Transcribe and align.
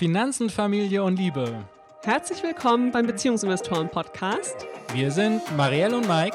Finanzen, 0.00 0.48
Familie 0.48 1.04
und 1.04 1.18
Liebe. 1.18 1.62
Herzlich 2.04 2.42
willkommen 2.42 2.90
beim 2.90 3.06
Beziehungsinvestoren 3.06 3.90
Podcast. 3.90 4.66
Wir 4.94 5.10
sind 5.10 5.42
Marielle 5.58 5.94
und 5.94 6.08
Mike. 6.08 6.34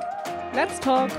Let's 0.53 0.79
talk. 0.79 1.09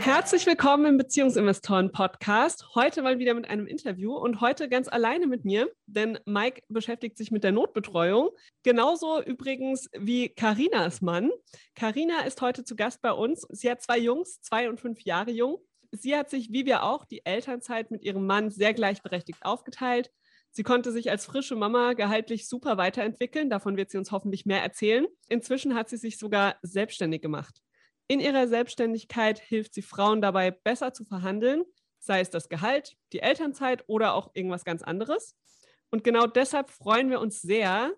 Herzlich 0.00 0.46
willkommen 0.46 0.86
im 0.86 0.96
Beziehungsinvestoren 0.96 1.92
Podcast. 1.92 2.74
Heute 2.74 3.02
mal 3.02 3.18
wieder 3.18 3.34
mit 3.34 3.50
einem 3.50 3.66
Interview 3.66 4.14
und 4.16 4.40
heute 4.40 4.70
ganz 4.70 4.88
alleine 4.88 5.26
mit 5.26 5.44
mir, 5.44 5.70
denn 5.84 6.18
Mike 6.24 6.62
beschäftigt 6.70 7.18
sich 7.18 7.30
mit 7.30 7.44
der 7.44 7.52
Notbetreuung. 7.52 8.30
Genauso 8.62 9.22
übrigens 9.22 9.90
wie 9.92 10.30
Karinas 10.30 11.02
Mann. 11.02 11.30
Karina 11.74 12.22
ist 12.22 12.40
heute 12.40 12.64
zu 12.64 12.76
Gast 12.76 13.02
bei 13.02 13.12
uns. 13.12 13.46
Sie 13.50 13.70
hat 13.70 13.82
zwei 13.82 13.98
Jungs, 13.98 14.40
zwei 14.40 14.70
und 14.70 14.80
fünf 14.80 15.02
Jahre 15.02 15.32
jung. 15.32 15.58
Sie 15.92 16.16
hat 16.16 16.30
sich, 16.30 16.52
wie 16.52 16.66
wir 16.66 16.84
auch, 16.84 17.04
die 17.04 17.24
Elternzeit 17.24 17.90
mit 17.90 18.02
ihrem 18.02 18.26
Mann 18.26 18.50
sehr 18.50 18.74
gleichberechtigt 18.74 19.44
aufgeteilt. 19.44 20.10
Sie 20.52 20.62
konnte 20.62 20.92
sich 20.92 21.10
als 21.10 21.26
frische 21.26 21.56
Mama 21.56 21.92
gehaltlich 21.92 22.48
super 22.48 22.76
weiterentwickeln. 22.76 23.50
Davon 23.50 23.76
wird 23.76 23.90
sie 23.90 23.98
uns 23.98 24.10
hoffentlich 24.10 24.46
mehr 24.46 24.62
erzählen. 24.62 25.06
Inzwischen 25.28 25.74
hat 25.74 25.88
sie 25.88 25.96
sich 25.96 26.18
sogar 26.18 26.56
selbstständig 26.62 27.22
gemacht. 27.22 27.60
In 28.08 28.18
ihrer 28.18 28.48
Selbstständigkeit 28.48 29.38
hilft 29.38 29.74
sie 29.74 29.82
Frauen 29.82 30.20
dabei, 30.20 30.50
besser 30.50 30.92
zu 30.92 31.04
verhandeln, 31.04 31.62
sei 32.00 32.20
es 32.20 32.30
das 32.30 32.48
Gehalt, 32.48 32.96
die 33.12 33.20
Elternzeit 33.20 33.84
oder 33.86 34.14
auch 34.14 34.30
irgendwas 34.34 34.64
ganz 34.64 34.82
anderes. 34.82 35.36
Und 35.90 36.02
genau 36.02 36.26
deshalb 36.26 36.70
freuen 36.70 37.10
wir 37.10 37.20
uns 37.20 37.40
sehr, 37.40 37.92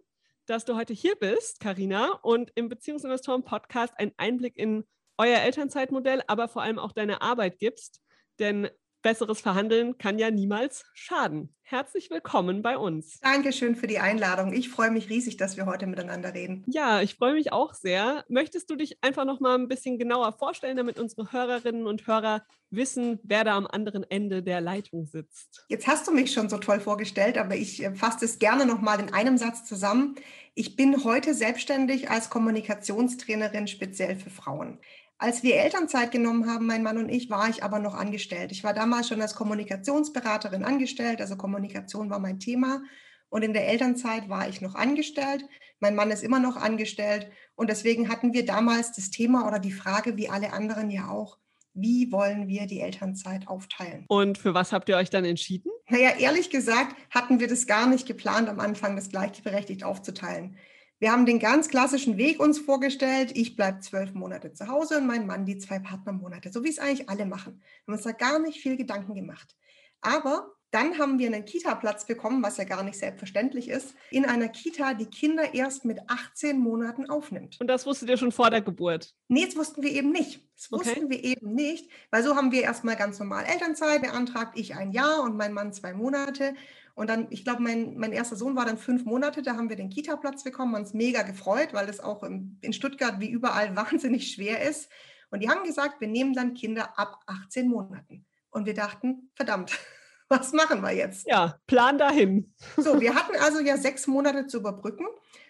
dass 0.47 0.65
du 0.65 0.77
heute 0.77 0.93
hier 0.93 1.17
bist, 1.17 1.61
Karina, 1.61 2.19
und 2.23 2.51
im 2.55 2.69
Beziehungsinvestoren 2.69 3.45
Podcast 3.45 3.99
einen 3.99 4.13
Einblick 4.17 4.59
in 4.59 4.85
euer 5.19 5.41
Elternzeitmodell, 5.41 6.23
aber 6.27 6.49
vor 6.49 6.63
allem 6.63 6.79
auch 6.79 6.93
deine 6.93 7.23
Arbeit 7.23 7.59
gibst. 7.59 8.01
Denn 8.39 8.69
besseres 9.03 9.41
Verhandeln 9.41 9.99
kann 9.99 10.19
ja 10.19 10.31
niemals 10.31 10.85
schaden. 10.95 11.55
Herzlich 11.63 12.11
willkommen 12.11 12.63
bei 12.63 12.77
uns. 12.77 13.19
Dankeschön 13.21 13.77
für 13.77 13.87
die 13.87 13.99
Einladung. 13.99 14.53
Ich 14.53 14.69
freue 14.69 14.91
mich 14.91 15.09
riesig, 15.11 15.37
dass 15.37 15.57
wir 15.57 15.67
heute 15.67 15.87
miteinander 15.87 16.35
reden. 16.35 16.65
Ja, 16.69 17.01
ich 17.01 17.17
freue 17.17 17.33
mich 17.35 17.53
auch 17.53 17.75
sehr. 17.75 18.25
Möchtest 18.29 18.71
du 18.71 18.77
dich 18.77 19.03
einfach 19.03 19.25
noch 19.25 19.41
mal 19.41 19.57
ein 19.57 19.69
bisschen 19.69 19.99
genauer 19.99 20.33
vorstellen, 20.35 20.77
damit 20.77 20.99
unsere 20.99 21.33
Hörerinnen 21.33 21.87
und 21.87 22.07
Hörer 22.07 22.43
wissen, 22.71 23.21
wer 23.23 23.45
da 23.45 23.57
am 23.57 23.67
anderen 23.67 24.05
Ende 24.09 24.43
der 24.43 24.61
Leitung 24.61 25.07
sitzt? 25.07 25.65
Jetzt 25.69 25.87
hast 25.87 26.07
du 26.07 26.13
mich 26.13 26.33
schon 26.33 26.49
so 26.49 26.59
toll 26.59 26.81
vorgestellt, 26.81 27.39
aber 27.39 27.57
ich 27.57 27.83
äh, 27.83 27.95
fasse 27.95 28.25
es 28.25 28.39
gerne 28.39 28.67
noch 28.67 28.81
mal 28.81 29.01
in 29.01 29.13
einem 29.13 29.39
Satz 29.39 29.65
zusammen. 29.65 30.17
Ich 30.55 30.77
bin 30.77 31.05
heute 31.05 31.33
selbstständig 31.33 32.11
als 32.11 32.29
Kommunikationstrainerin 32.29 33.67
speziell 33.67 34.17
für 34.17 34.31
Frauen. 34.31 34.79
Als 35.19 35.43
wir 35.43 35.57
Elternzeit 35.57 36.11
genommen 36.11 36.49
haben, 36.49 36.67
mein 36.67 36.83
Mann 36.83 36.99
und 36.99 37.09
ich, 37.09 37.31
war 37.31 37.49
ich 37.49 37.63
aber 37.63 37.79
noch 37.79 37.95
angestellt. 37.95 38.51
Ich 38.51 38.65
war 38.65 38.75
damals 38.75 39.09
schon 39.09 39.23
als 39.23 39.35
Kommunikationsberaterin 39.35 40.65
angestellt, 40.65 41.21
also 41.21 41.37
Kommunikation 41.37 42.11
war 42.11 42.19
mein 42.19 42.41
Thema. 42.41 42.83
Und 43.29 43.43
in 43.43 43.55
der 43.55 43.69
Elternzeit 43.69 44.29
war 44.29 44.49
ich 44.49 44.61
noch 44.61 44.75
angestellt. 44.75 45.45
Mein 45.81 45.95
Mann 45.95 46.11
ist 46.11 46.23
immer 46.23 46.39
noch 46.39 46.57
angestellt. 46.57 47.31
Und 47.55 47.71
deswegen 47.71 48.09
hatten 48.09 48.35
wir 48.35 48.45
damals 48.45 48.93
das 48.93 49.11
Thema 49.11 49.47
oder 49.49 49.59
die 49.59 49.73
Frage, 49.73 50.17
wie 50.17 50.29
alle 50.29 50.53
anderen 50.53 50.91
ja 50.91 51.09
auch, 51.09 51.39
wie 51.75 52.13
wollen 52.13 52.49
wir 52.49 52.67
die 52.67 52.81
Elternzeit 52.81 53.49
aufteilen? 53.49 54.05
Und 54.09 54.37
für 54.39 54.55
was 54.55 54.73
habt 54.73 54.89
ihr 54.89 54.97
euch 54.97 55.09
dann 55.09 55.25
entschieden? 55.25 55.71
Naja, 55.89 56.11
ehrlich 56.19 56.51
gesagt 56.51 56.95
hatten 57.11 57.41
wir 57.41 57.49
das 57.49 57.67
gar 57.67 57.87
nicht 57.87 58.07
geplant, 58.07 58.49
am 58.49 58.61
Anfang 58.61 58.97
das 58.97 59.09
gleichberechtigt 59.09 59.85
aufzuteilen. 59.85 60.57
Wir 61.03 61.11
haben 61.11 61.27
den 61.27 61.41
ganz 61.41 61.67
klassischen 61.67 62.17
Weg 62.17 62.39
uns 62.39 62.61
vorgestellt. 62.61 63.33
Ich 63.35 63.57
bleibe 63.57 63.81
zwölf 63.81 64.15
Monate 64.15 64.53
zu 64.53 64.69
Hause 64.69 64.99
und 64.99 65.07
mein 65.09 65.27
Mann 65.27 65.45
die 65.45 65.59
zwei 65.59 65.81
Partnermonate, 65.81 66.53
so 66.53 66.63
wie 66.63 66.69
es 66.69 66.79
eigentlich 66.79 67.09
alle 67.09 67.27
machen. 67.27 67.61
Wir 67.61 67.93
haben 67.93 67.95
uns 67.95 68.05
da 68.05 68.13
gar 68.13 68.39
nicht 68.39 68.61
viel 68.61 68.77
Gedanken 68.77 69.17
gemacht. 69.17 69.57
Aber 70.01 70.53
dann 70.71 70.99
haben 70.99 71.19
wir 71.19 71.27
einen 71.27 71.45
Kita-Platz 71.45 72.07
bekommen, 72.07 72.41
was 72.41 72.57
ja 72.57 72.63
gar 72.63 72.85
nicht 72.85 72.97
selbstverständlich 72.97 73.69
ist, 73.69 73.97
in 74.13 74.25
einer 74.25 74.49
Kita, 74.49 74.95
die 74.95 75.07
Kinder 75.07 75.55
erst 75.55 75.85
mit 75.85 75.99
18 76.07 76.61
Monaten 76.61 77.11
aufnimmt. 77.11 77.61
Und 77.61 77.67
das 77.67 77.85
wusstet 77.85 78.09
ihr 78.09 78.17
schon 78.17 78.31
vor 78.31 78.51
der 78.51 78.63
Geburt? 78.63 79.13
Nee, 79.27 79.45
das 79.45 79.57
wussten 79.57 79.83
wir 79.83 79.91
eben 79.91 80.13
nicht. 80.13 80.41
Das 80.57 80.71
wussten 80.71 81.07
okay. 81.07 81.11
wir 81.11 81.25
eben 81.25 81.53
nicht, 81.53 81.91
weil 82.13 82.23
so 82.23 82.37
haben 82.37 82.53
wir 82.53 82.63
erstmal 82.63 82.95
ganz 82.95 83.19
normal 83.19 83.45
Elternzeit 83.45 84.03
beantragt, 84.03 84.57
ich 84.57 84.77
ein 84.77 84.93
Jahr 84.93 85.25
und 85.25 85.37
mein 85.37 85.53
Mann 85.53 85.73
zwei 85.73 85.95
Monate. 85.95 86.55
Und 86.95 87.09
dann, 87.09 87.27
ich 87.31 87.45
glaube, 87.45 87.63
mein, 87.63 87.97
mein 87.97 88.13
erster 88.13 88.37
Sohn 88.37 88.55
war 88.55 88.67
dann 88.67 88.77
fünf 88.77 89.05
Monate, 89.05 89.43
da 89.43 89.57
haben 89.57 89.71
wir 89.71 89.77
den 89.77 89.89
Kita-Platz 89.89 90.45
bekommen, 90.45 90.75
uns 90.75 90.93
mega 90.93 91.23
gefreut, 91.23 91.73
weil 91.73 91.87
das 91.87 92.01
auch 92.01 92.23
in, 92.23 92.59
in 92.61 92.73
Stuttgart 92.73 93.19
wie 93.19 93.31
überall 93.31 93.75
wahnsinnig 93.77 94.33
schwer 94.33 94.69
ist. 94.69 94.91
Und 95.31 95.43
die 95.43 95.49
haben 95.49 95.65
gesagt, 95.65 96.01
wir 96.01 96.09
nehmen 96.09 96.35
dann 96.35 96.55
Kinder 96.55 96.99
ab 96.99 97.21
18 97.27 97.69
Monaten. 97.69 98.27
Und 98.51 98.67
wir 98.67 98.75
dachten, 98.75 99.31
verdammt, 99.35 99.79
was 100.29 100.53
machen 100.53 100.83
wir 100.83 100.93
jetzt? 100.93 101.27
Ja, 101.27 101.59
Plan 101.67 101.97
dahin. 101.97 102.55
So, 102.77 103.01
wir 103.01 103.15
hatten 103.15 103.37
also 103.41 103.61
ja 103.61 103.77
sechs 103.79 104.07
Monate 104.07 104.47
zu 104.47 104.59
überbrücken. 104.59 105.07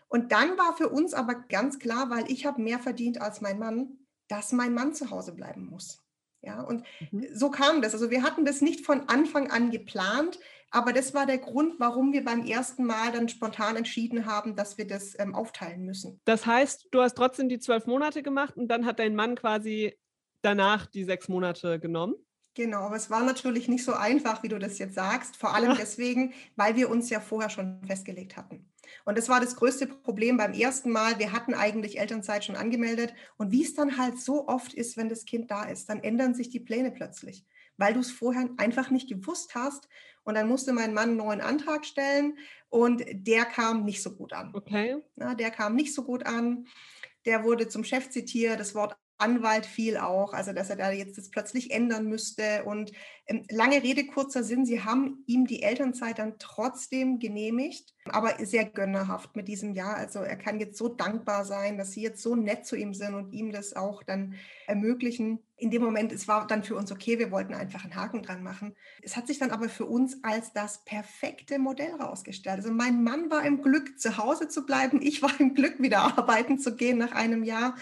Und 0.09 0.31
dann 0.31 0.59
war 0.59 0.77
für 0.77 0.91
uns 0.91 1.15
aber 1.15 1.35
ganz 1.35 1.79
klar, 1.79 2.11
weil 2.11 2.31
ich 2.31 2.47
habe 2.47 2.61
mehr 2.61 2.79
verdient 2.79 3.21
als 3.21 3.41
mein 3.41 3.59
Mann, 3.59 3.99
dass 4.29 4.53
mein 4.53 4.75
Mann 4.75 4.95
zu 4.95 5.11
Hause 5.11 5.33
bleiben 5.33 5.67
muss. 5.67 6.03
Ja, 6.43 6.61
und 6.61 6.85
mhm. 7.11 7.29
so 7.33 7.51
kam 7.51 7.83
das. 7.83 7.95
Also 7.95 8.11
wir 8.11 8.23
hatten 8.23 8.45
das 8.45 8.61
nicht 8.61 8.85
von 8.85 9.09
Anfang 9.09 9.51
an 9.51 9.71
geplant, 9.71 10.39
aber 10.73 10.93
das 10.93 11.15
war 11.15 11.27
der 11.27 11.39
Grund, 11.39 11.79
warum 11.79 12.13
wir 12.13 12.25
beim 12.25 12.45
ersten 12.45 12.85
Mal 12.85 13.13
dann 13.13 13.29
spontan 13.29 13.77
entschieden 13.77 14.27
haben, 14.27 14.57
dass 14.57 14.79
wir 14.79 14.87
das 14.87 15.19
ähm, 15.19 15.35
aufteilen 15.35 15.85
müssen. 15.85 16.21
Das 16.25 16.47
heißt, 16.47 16.89
du 16.91 17.01
hast 17.01 17.15
trotzdem 17.15 17.49
die 17.49 17.59
zwölf 17.59 17.87
Monate 17.87 18.23
gemacht 18.23 18.57
und 18.57 18.69
dann 18.69 18.87
hat 18.87 18.99
dein 18.99 19.15
Mann 19.15 19.37
quasi 19.37 19.97
danach 20.43 20.87
die 20.87 21.05
sechs 21.05 21.29
Monate 21.29 21.79
genommen? 21.79 22.15
Genau, 22.55 22.81
aber 22.81 22.97
es 22.97 23.09
war 23.09 23.23
natürlich 23.23 23.67
nicht 23.69 23.85
so 23.85 23.95
einfach, 23.95 24.43
wie 24.43 24.49
du 24.49 24.59
das 24.59 24.79
jetzt 24.79 24.95
sagst, 24.95 25.37
vor 25.37 25.55
allem 25.55 25.71
ja. 25.71 25.77
deswegen, 25.81 26.35
weil 26.57 26.77
wir 26.77 26.91
uns 26.91 27.09
ja 27.09 27.21
vorher 27.21 27.49
schon 27.49 27.83
festgelegt 27.87 28.37
hatten. 28.37 28.69
Und 29.05 29.17
das 29.17 29.29
war 29.29 29.41
das 29.41 29.57
größte 29.57 29.87
Problem 29.87 30.37
beim 30.37 30.53
ersten 30.53 30.91
Mal. 30.91 31.19
Wir 31.19 31.33
hatten 31.33 31.55
eigentlich 31.55 31.99
Elternzeit 31.99 32.45
schon 32.45 32.57
angemeldet. 32.57 33.15
Und 33.39 33.53
wie 33.53 33.63
es 33.63 33.75
dann 33.75 33.97
halt 33.97 34.19
so 34.19 34.49
oft 34.49 34.75
ist, 34.75 34.97
wenn 34.99 35.09
das 35.09 35.25
Kind 35.25 35.51
da 35.51 35.65
ist, 35.65 35.89
dann 35.89 36.03
ändern 36.03 36.35
sich 36.35 36.51
die 36.51 36.61
Pläne 36.61 36.91
plötzlich, 36.91 37.47
weil 37.79 37.95
du 37.95 38.01
es 38.01 38.11
vorher 38.11 38.51
einfach 38.59 38.91
nicht 38.91 39.09
gewusst 39.09 39.55
hast. 39.55 39.89
Und 40.25 40.35
dann 40.35 40.49
musste 40.49 40.73
mein 40.73 40.95
Mann 40.95 41.11
einen 41.11 41.17
neuen 41.17 41.41
Antrag 41.41 41.85
stellen 41.85 42.39
und 42.69 43.05
der 43.13 43.45
kam 43.45 43.85
nicht 43.85 44.03
so 44.03 44.15
gut 44.15 44.33
an. 44.33 44.51
Okay. 44.55 45.03
Na, 45.17 45.35
der 45.35 45.51
kam 45.51 45.75
nicht 45.75 45.95
so 45.95 46.05
gut 46.05 46.25
an. 46.27 46.67
Der 47.25 47.45
wurde 47.45 47.69
zum 47.69 47.85
Chef 47.85 48.11
zitiert. 48.11 48.61
Das 48.61 48.75
Wort 48.75 48.97
Anwalt 49.23 49.65
fiel 49.65 49.97
auch, 49.97 50.35
also 50.35 50.53
dass 50.53 50.69
er 50.69 50.77
da 50.77 50.91
jetzt 50.91 51.17
das 51.17 51.31
plötzlich 51.31 51.71
ändern 51.71 52.07
müsste. 52.07 52.65
Und 52.65 52.93
ähm, 53.27 53.45
lange 53.51 53.83
Rede, 53.83 54.05
kurzer 54.07 54.43
Sinn, 54.43 54.67
sie 54.67 54.83
haben 54.83 55.23
ihm 55.27 55.47
die 55.47 55.63
Elternzeit 55.63 56.19
dann 56.19 56.39
trotzdem 56.41 57.21
genehmigt, 57.21 57.95
aber 58.07 58.35
sehr 58.45 58.65
gönnerhaft 58.65 59.37
mit 59.37 59.47
diesem 59.47 59.75
Jahr. 59.75 59.95
Also 59.95 60.19
er 60.19 60.37
kann 60.37 60.59
jetzt 60.59 60.77
so 60.77 60.89
dankbar 60.89 61.45
sein, 61.45 61.79
dass 61.79 61.93
sie 61.93 62.03
jetzt 62.03 62.21
so 62.21 62.35
nett 62.35 62.67
zu 62.67 62.75
ihm 62.75 62.95
sind 62.95 63.15
und 63.15 63.33
ihm 63.33 63.53
das 63.53 63.75
auch 63.75 64.03
dann 64.03 64.35
ermöglichen. 64.67 65.39
In 65.57 65.71
dem 65.71 65.83
Moment, 65.83 66.11
es 66.11 66.27
war 66.27 66.47
dann 66.49 66.65
für 66.65 66.75
uns 66.75 66.91
okay, 66.91 67.21
wir 67.21 67.31
wollten 67.31 67.55
einfach 67.55 67.85
einen 67.85 67.95
Haken 67.95 68.23
dran 68.23 68.43
machen. 68.43 68.75
Es 69.03 69.17
hat 69.17 69.29
sich 69.29 69.39
dann 69.39 69.53
aber 69.53 69.69
für 69.69 69.87
uns 69.87 70.25
als 70.25 70.53
das 70.53 70.85
perfekte 70.85 71.61
Modell 71.61 71.93
herausgestellt. 71.99 72.57
Also 72.57 72.73
mein 72.73 73.05
Mann 73.05 73.31
war 73.31 73.45
im 73.47 73.63
Glück, 73.63 74.01
zu 74.01 74.19
Hause 74.19 74.49
zu 74.49 74.67
bleiben. 74.67 75.01
Ich 75.01 75.23
war 75.23 75.39
im 75.39 75.55
Glück, 75.55 75.81
wieder 75.81 76.01
arbeiten 76.19 76.59
zu 76.59 76.75
gehen 76.75 76.99
nach 76.99 77.13
einem 77.13 77.45
Jahr. 77.45 77.77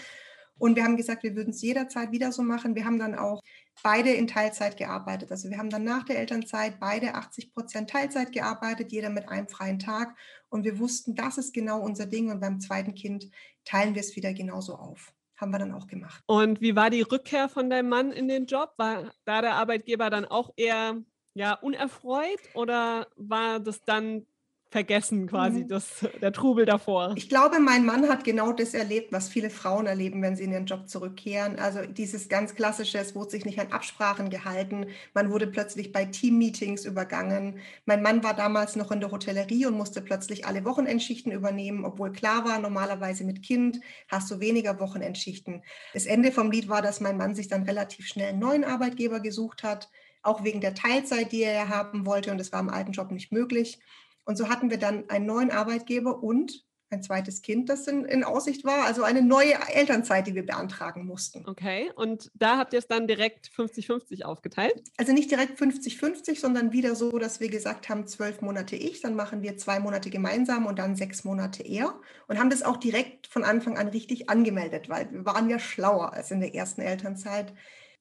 Und 0.61 0.75
wir 0.75 0.83
haben 0.83 0.95
gesagt, 0.95 1.23
wir 1.23 1.35
würden 1.35 1.49
es 1.49 1.63
jederzeit 1.63 2.11
wieder 2.11 2.31
so 2.31 2.43
machen. 2.43 2.75
Wir 2.75 2.85
haben 2.85 2.99
dann 2.99 3.15
auch 3.15 3.41
beide 3.81 4.11
in 4.11 4.27
Teilzeit 4.27 4.77
gearbeitet. 4.77 5.31
Also 5.31 5.49
wir 5.49 5.57
haben 5.57 5.71
dann 5.71 5.83
nach 5.83 6.03
der 6.03 6.19
Elternzeit 6.19 6.79
beide 6.79 7.15
80 7.15 7.51
Prozent 7.51 7.89
Teilzeit 7.89 8.31
gearbeitet, 8.31 8.91
jeder 8.91 9.09
mit 9.09 9.27
einem 9.27 9.47
freien 9.47 9.79
Tag. 9.79 10.15
Und 10.49 10.63
wir 10.63 10.77
wussten, 10.77 11.15
das 11.15 11.39
ist 11.39 11.55
genau 11.55 11.81
unser 11.81 12.05
Ding. 12.05 12.29
Und 12.29 12.41
beim 12.41 12.59
zweiten 12.59 12.93
Kind 12.93 13.31
teilen 13.65 13.95
wir 13.95 14.01
es 14.01 14.15
wieder 14.15 14.33
genauso 14.33 14.75
auf. 14.75 15.11
Haben 15.35 15.49
wir 15.49 15.57
dann 15.57 15.73
auch 15.73 15.87
gemacht. 15.87 16.23
Und 16.27 16.61
wie 16.61 16.75
war 16.75 16.91
die 16.91 17.01
Rückkehr 17.01 17.49
von 17.49 17.71
deinem 17.71 17.89
Mann 17.89 18.11
in 18.11 18.27
den 18.27 18.45
Job? 18.45 18.75
War 18.77 19.11
da 19.25 19.41
der 19.41 19.55
Arbeitgeber 19.55 20.11
dann 20.11 20.25
auch 20.25 20.53
eher 20.57 21.01
ja, 21.33 21.53
unerfreut 21.53 22.39
oder 22.53 23.07
war 23.15 23.59
das 23.59 23.81
dann 23.81 24.27
vergessen 24.71 25.27
quasi, 25.27 25.59
mhm. 25.59 25.67
das, 25.67 26.07
der 26.21 26.31
Trubel 26.31 26.65
davor. 26.65 27.13
Ich 27.17 27.27
glaube, 27.27 27.59
mein 27.59 27.85
Mann 27.85 28.07
hat 28.07 28.23
genau 28.23 28.53
das 28.53 28.73
erlebt, 28.73 29.11
was 29.11 29.27
viele 29.27 29.49
Frauen 29.49 29.85
erleben, 29.85 30.21
wenn 30.21 30.37
sie 30.37 30.45
in 30.45 30.53
ihren 30.53 30.65
Job 30.65 30.87
zurückkehren. 30.87 31.59
Also 31.59 31.81
dieses 31.85 32.29
ganz 32.29 32.55
klassische, 32.55 32.97
es 32.97 33.13
wurde 33.13 33.31
sich 33.31 33.43
nicht 33.43 33.59
an 33.59 33.73
Absprachen 33.73 34.29
gehalten, 34.29 34.87
man 35.13 35.29
wurde 35.29 35.47
plötzlich 35.47 35.91
bei 35.91 36.05
Teammeetings 36.05 36.85
übergangen. 36.85 37.59
Mein 37.85 38.01
Mann 38.01 38.23
war 38.23 38.33
damals 38.33 38.77
noch 38.77 38.91
in 38.91 39.01
der 39.01 39.11
Hotellerie 39.11 39.65
und 39.65 39.75
musste 39.75 40.01
plötzlich 40.01 40.45
alle 40.45 40.63
Wochenendschichten 40.63 41.33
übernehmen, 41.33 41.83
obwohl 41.83 42.13
klar 42.13 42.45
war, 42.45 42.57
normalerweise 42.57 43.25
mit 43.25 43.43
Kind 43.43 43.81
hast 44.07 44.31
du 44.31 44.39
weniger 44.39 44.79
Wochenendschichten. 44.79 45.63
Das 45.93 46.05
Ende 46.05 46.31
vom 46.31 46.49
Lied 46.49 46.69
war, 46.69 46.81
dass 46.81 47.01
mein 47.01 47.17
Mann 47.17 47.35
sich 47.35 47.49
dann 47.49 47.63
relativ 47.63 48.07
schnell 48.07 48.29
einen 48.29 48.39
neuen 48.39 48.63
Arbeitgeber 48.63 49.19
gesucht 49.19 49.63
hat, 49.63 49.89
auch 50.23 50.45
wegen 50.45 50.61
der 50.61 50.75
Teilzeit, 50.75 51.33
die 51.33 51.43
er 51.43 51.67
haben 51.67 52.05
wollte 52.05 52.31
und 52.31 52.37
das 52.37 52.53
war 52.53 52.61
im 52.61 52.69
alten 52.69 52.93
Job 52.93 53.11
nicht 53.11 53.33
möglich. 53.33 53.79
Und 54.25 54.37
so 54.37 54.49
hatten 54.49 54.69
wir 54.69 54.77
dann 54.77 55.09
einen 55.09 55.25
neuen 55.25 55.51
Arbeitgeber 55.51 56.23
und 56.23 56.65
ein 56.91 57.01
zweites 57.01 57.41
Kind, 57.41 57.69
das 57.69 57.87
in, 57.87 58.05
in, 58.05 58.23
Aussicht 58.23 58.65
war. 58.65 58.85
Also 58.85 59.03
eine 59.03 59.21
neue 59.21 59.53
Elternzeit, 59.69 60.27
die 60.27 60.35
wir 60.35 60.45
beantragen 60.45 61.05
mussten. 61.05 61.47
Okay, 61.47 61.91
und 61.95 62.29
da 62.33 62.57
habt 62.57 62.73
ihr 62.73 62.79
es 62.79 62.87
dann 62.87 63.07
direkt 63.07 63.47
50-50 63.47 64.23
aufgeteilt? 64.23 64.83
Also 64.97 65.13
nicht 65.13 65.31
direkt 65.31 65.59
50-50, 65.59 66.39
sondern 66.39 66.71
wieder 66.71 66.95
so, 66.95 67.17
dass 67.17 67.39
wir 67.39 67.49
gesagt 67.49 67.89
haben, 67.89 68.07
zwölf 68.07 68.41
Monate 68.41 68.75
ich, 68.75 69.01
dann 69.01 69.15
machen 69.15 69.41
wir 69.41 69.57
zwei 69.57 69.79
Monate 69.79 70.09
gemeinsam 70.09 70.65
und 70.65 70.79
dann 70.79 70.95
sechs 70.95 71.23
Monate 71.23 71.63
er. 71.63 71.99
Und 72.27 72.39
haben 72.39 72.49
das 72.49 72.63
auch 72.63 72.77
direkt 72.77 73.27
von 73.27 73.43
Anfang 73.43 73.77
an 73.77 73.87
richtig 73.87 74.29
angemeldet, 74.29 74.89
weil 74.89 75.11
wir 75.11 75.25
waren 75.25 75.49
ja 75.49 75.59
schlauer 75.59 76.13
als 76.13 76.31
in 76.31 76.41
der 76.41 76.53
ersten 76.53 76.81
Elternzeit. 76.81 77.53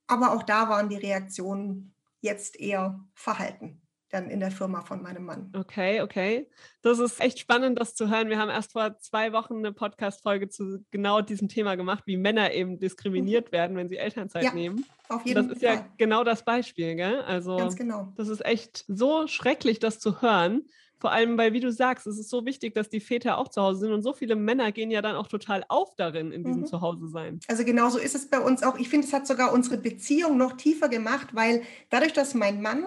Aber 0.07 0.33
auch 0.33 0.43
da 0.43 0.69
waren 0.69 0.89
die 0.89 0.97
Reaktionen 0.97 1.95
jetzt 2.21 2.59
eher 2.59 3.01
verhalten 3.15 3.81
dann 4.11 4.29
in 4.29 4.41
der 4.41 4.51
Firma 4.51 4.83
von 4.83 5.03
meinem 5.03 5.25
Mann. 5.25 5.53
Okay, 5.57 6.03
okay. 6.03 6.49
Das 6.83 6.99
ist 6.99 7.21
echt 7.21 7.39
spannend, 7.39 7.81
das 7.81 7.95
zu 7.95 8.11
hören. 8.11 8.29
Wir 8.29 8.39
haben 8.39 8.51
erst 8.51 8.73
vor 8.73 8.99
zwei 8.99 9.33
Wochen 9.33 9.59
eine 9.59 9.73
Podcast-Folge 9.73 10.49
zu 10.49 10.85
genau 10.91 11.21
diesem 11.21 11.49
Thema 11.49 11.77
gemacht, 11.77 12.05
wie 12.07 12.17
Männer 12.17 12.53
eben 12.53 12.79
diskriminiert 12.79 13.49
mhm. 13.49 13.53
werden, 13.53 13.77
wenn 13.77 13.89
sie 13.89 13.97
Elternzeit 13.97 14.45
ja, 14.45 14.53
nehmen. 14.53 14.85
Auf 15.09 15.25
jeden 15.25 15.49
das 15.49 15.57
ist 15.57 15.65
Fall. 15.65 15.77
ja 15.77 15.87
genau 15.97 16.25
das 16.25 16.45
Beispiel, 16.45 16.97
gell? 16.97 17.21
Also 17.23 17.57
Ganz 17.57 17.77
genau. 17.77 18.13
das 18.17 18.29
ist 18.29 18.45
echt 18.45 18.85
so 18.89 19.27
schrecklich, 19.27 19.79
das 19.79 19.99
zu 19.99 20.21
hören. 20.23 20.63
Vor 21.01 21.13
allem, 21.13 21.39
weil, 21.39 21.55
wie 21.55 21.61
du 21.61 21.73
sagst, 21.73 22.07
es 22.07 22.19
ist 22.19 22.29
so 22.29 22.45
wichtig, 22.45 22.75
dass 22.75 22.91
die 22.91 23.01
Väter 23.01 23.39
auch 23.39 23.49
zu 23.49 23.63
Hause 23.63 23.81
sind 23.81 23.93
und 23.93 24.03
so 24.03 24.13
viele 24.13 24.37
Männer 24.37 24.71
gehen 24.71 24.91
ja 24.91 25.01
dann 25.01 25.17
auch 25.17 25.29
total 25.29 25.65
auf 25.69 25.95
darin, 25.97 26.31
in 26.31 26.45
diesem 26.45 26.61
mhm. 26.61 26.67
Zuhause 26.67 27.09
sein. 27.09 27.41
Also 27.49 27.65
genauso 27.65 27.99
ist 27.99 28.15
es 28.15 28.29
bei 28.29 28.39
uns 28.39 28.63
auch. 28.63 28.79
Ich 28.79 28.91
finde, 28.91 29.07
es 29.07 29.13
hat 29.15 29.27
sogar 29.27 29.55
unsere 29.55 29.79
Beziehung 29.79 30.37
noch 30.37 30.53
tiefer 30.59 30.91
gemacht, 30.91 31.29
weil 31.35 31.63
dadurch, 31.89 32.13
dass 32.13 32.35
mein 32.35 32.61
Mann 32.61 32.87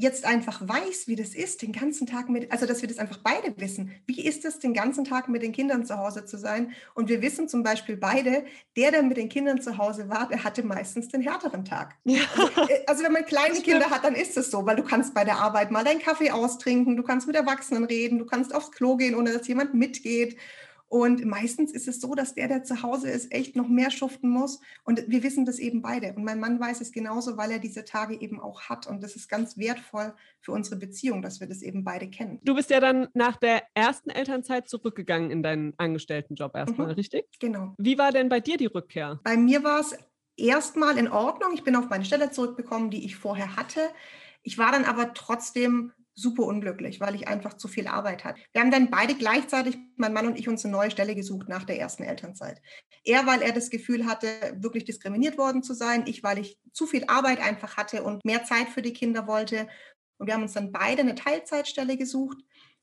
jetzt 0.00 0.24
einfach 0.24 0.66
weiß, 0.66 1.06
wie 1.06 1.16
das 1.16 1.34
ist, 1.34 1.62
den 1.62 1.72
ganzen 1.72 2.06
Tag 2.06 2.28
mit, 2.28 2.50
also 2.50 2.66
dass 2.66 2.80
wir 2.80 2.88
das 2.88 2.98
einfach 2.98 3.18
beide 3.18 3.54
wissen. 3.58 3.92
Wie 4.06 4.24
ist 4.24 4.44
es, 4.44 4.58
den 4.58 4.72
ganzen 4.72 5.04
Tag 5.04 5.28
mit 5.28 5.42
den 5.42 5.52
Kindern 5.52 5.84
zu 5.84 5.98
Hause 5.98 6.24
zu 6.24 6.38
sein? 6.38 6.72
Und 6.94 7.08
wir 7.08 7.20
wissen 7.22 7.48
zum 7.48 7.62
Beispiel 7.62 7.96
beide, 7.96 8.44
der, 8.76 8.90
der 8.90 9.02
mit 9.02 9.16
den 9.16 9.28
Kindern 9.28 9.60
zu 9.60 9.76
Hause 9.78 10.08
war, 10.08 10.28
der 10.28 10.42
hatte 10.42 10.62
meistens 10.62 11.08
den 11.08 11.20
härteren 11.20 11.64
Tag. 11.64 11.94
Ja. 12.04 12.22
Also, 12.36 12.72
äh, 12.72 12.84
also, 12.86 13.04
wenn 13.04 13.12
man 13.12 13.24
kleine 13.26 13.60
Kinder 13.60 13.90
hat, 13.90 14.04
dann 14.04 14.14
ist 14.14 14.36
es 14.36 14.50
so, 14.50 14.64
weil 14.64 14.76
du 14.76 14.82
kannst 14.82 15.14
bei 15.14 15.24
der 15.24 15.36
Arbeit 15.36 15.70
mal 15.70 15.84
deinen 15.84 16.00
Kaffee 16.00 16.30
austrinken, 16.30 16.96
du 16.96 17.02
kannst 17.02 17.26
mit 17.26 17.36
Erwachsenen 17.36 17.84
reden, 17.84 18.18
du 18.18 18.24
kannst 18.24 18.54
aufs 18.54 18.72
Klo 18.72 18.96
gehen, 18.96 19.14
ohne 19.14 19.32
dass 19.32 19.46
jemand 19.46 19.74
mitgeht. 19.74 20.36
Und 20.90 21.24
meistens 21.24 21.70
ist 21.70 21.86
es 21.86 22.00
so, 22.00 22.16
dass 22.16 22.34
der, 22.34 22.48
der 22.48 22.64
zu 22.64 22.82
Hause 22.82 23.08
ist, 23.10 23.30
echt 23.30 23.54
noch 23.54 23.68
mehr 23.68 23.92
schuften 23.92 24.28
muss. 24.28 24.60
Und 24.82 25.04
wir 25.06 25.22
wissen 25.22 25.44
das 25.44 25.60
eben 25.60 25.82
beide. 25.82 26.14
Und 26.14 26.24
mein 26.24 26.40
Mann 26.40 26.58
weiß 26.58 26.80
es 26.80 26.90
genauso, 26.90 27.36
weil 27.36 27.52
er 27.52 27.60
diese 27.60 27.84
Tage 27.84 28.20
eben 28.20 28.40
auch 28.40 28.62
hat. 28.62 28.88
Und 28.88 29.00
das 29.00 29.14
ist 29.14 29.28
ganz 29.28 29.56
wertvoll 29.56 30.12
für 30.40 30.50
unsere 30.50 30.74
Beziehung, 30.74 31.22
dass 31.22 31.38
wir 31.38 31.46
das 31.46 31.62
eben 31.62 31.84
beide 31.84 32.10
kennen. 32.10 32.40
Du 32.42 32.56
bist 32.56 32.70
ja 32.70 32.80
dann 32.80 33.06
nach 33.14 33.36
der 33.36 33.62
ersten 33.74 34.10
Elternzeit 34.10 34.68
zurückgegangen 34.68 35.30
in 35.30 35.44
deinen 35.44 35.74
Angestelltenjob 35.76 36.56
erstmal, 36.56 36.88
mhm, 36.88 36.94
richtig? 36.94 37.26
Genau. 37.38 37.76
Wie 37.78 37.96
war 37.96 38.10
denn 38.10 38.28
bei 38.28 38.40
dir 38.40 38.56
die 38.56 38.66
Rückkehr? 38.66 39.20
Bei 39.22 39.36
mir 39.36 39.62
war 39.62 39.78
es 39.78 39.96
erstmal 40.36 40.98
in 40.98 41.06
Ordnung. 41.06 41.52
Ich 41.54 41.62
bin 41.62 41.76
auf 41.76 41.88
meine 41.88 42.04
Stelle 42.04 42.32
zurückgekommen, 42.32 42.90
die 42.90 43.04
ich 43.04 43.14
vorher 43.14 43.54
hatte. 43.54 43.80
Ich 44.42 44.58
war 44.58 44.72
dann 44.72 44.84
aber 44.84 45.14
trotzdem 45.14 45.92
super 46.14 46.44
unglücklich, 46.44 47.00
weil 47.00 47.14
ich 47.14 47.28
einfach 47.28 47.54
zu 47.54 47.68
viel 47.68 47.86
Arbeit 47.86 48.24
hatte. 48.24 48.40
Wir 48.52 48.60
haben 48.60 48.70
dann 48.70 48.90
beide 48.90 49.14
gleichzeitig, 49.14 49.78
mein 49.96 50.12
Mann 50.12 50.26
und 50.26 50.38
ich, 50.38 50.48
uns 50.48 50.64
eine 50.64 50.72
neue 50.72 50.90
Stelle 50.90 51.14
gesucht 51.14 51.48
nach 51.48 51.64
der 51.64 51.78
ersten 51.78 52.02
Elternzeit. 52.02 52.60
Er, 53.04 53.26
weil 53.26 53.42
er 53.42 53.52
das 53.52 53.70
Gefühl 53.70 54.06
hatte, 54.06 54.28
wirklich 54.56 54.84
diskriminiert 54.84 55.38
worden 55.38 55.62
zu 55.62 55.74
sein. 55.74 56.04
Ich, 56.06 56.22
weil 56.22 56.38
ich 56.38 56.58
zu 56.72 56.86
viel 56.86 57.04
Arbeit 57.06 57.40
einfach 57.40 57.76
hatte 57.76 58.02
und 58.02 58.24
mehr 58.24 58.44
Zeit 58.44 58.68
für 58.68 58.82
die 58.82 58.92
Kinder 58.92 59.26
wollte. 59.26 59.68
Und 60.18 60.26
wir 60.26 60.34
haben 60.34 60.42
uns 60.42 60.52
dann 60.52 60.72
beide 60.72 61.00
eine 61.00 61.14
Teilzeitstelle 61.14 61.96
gesucht, 61.96 62.38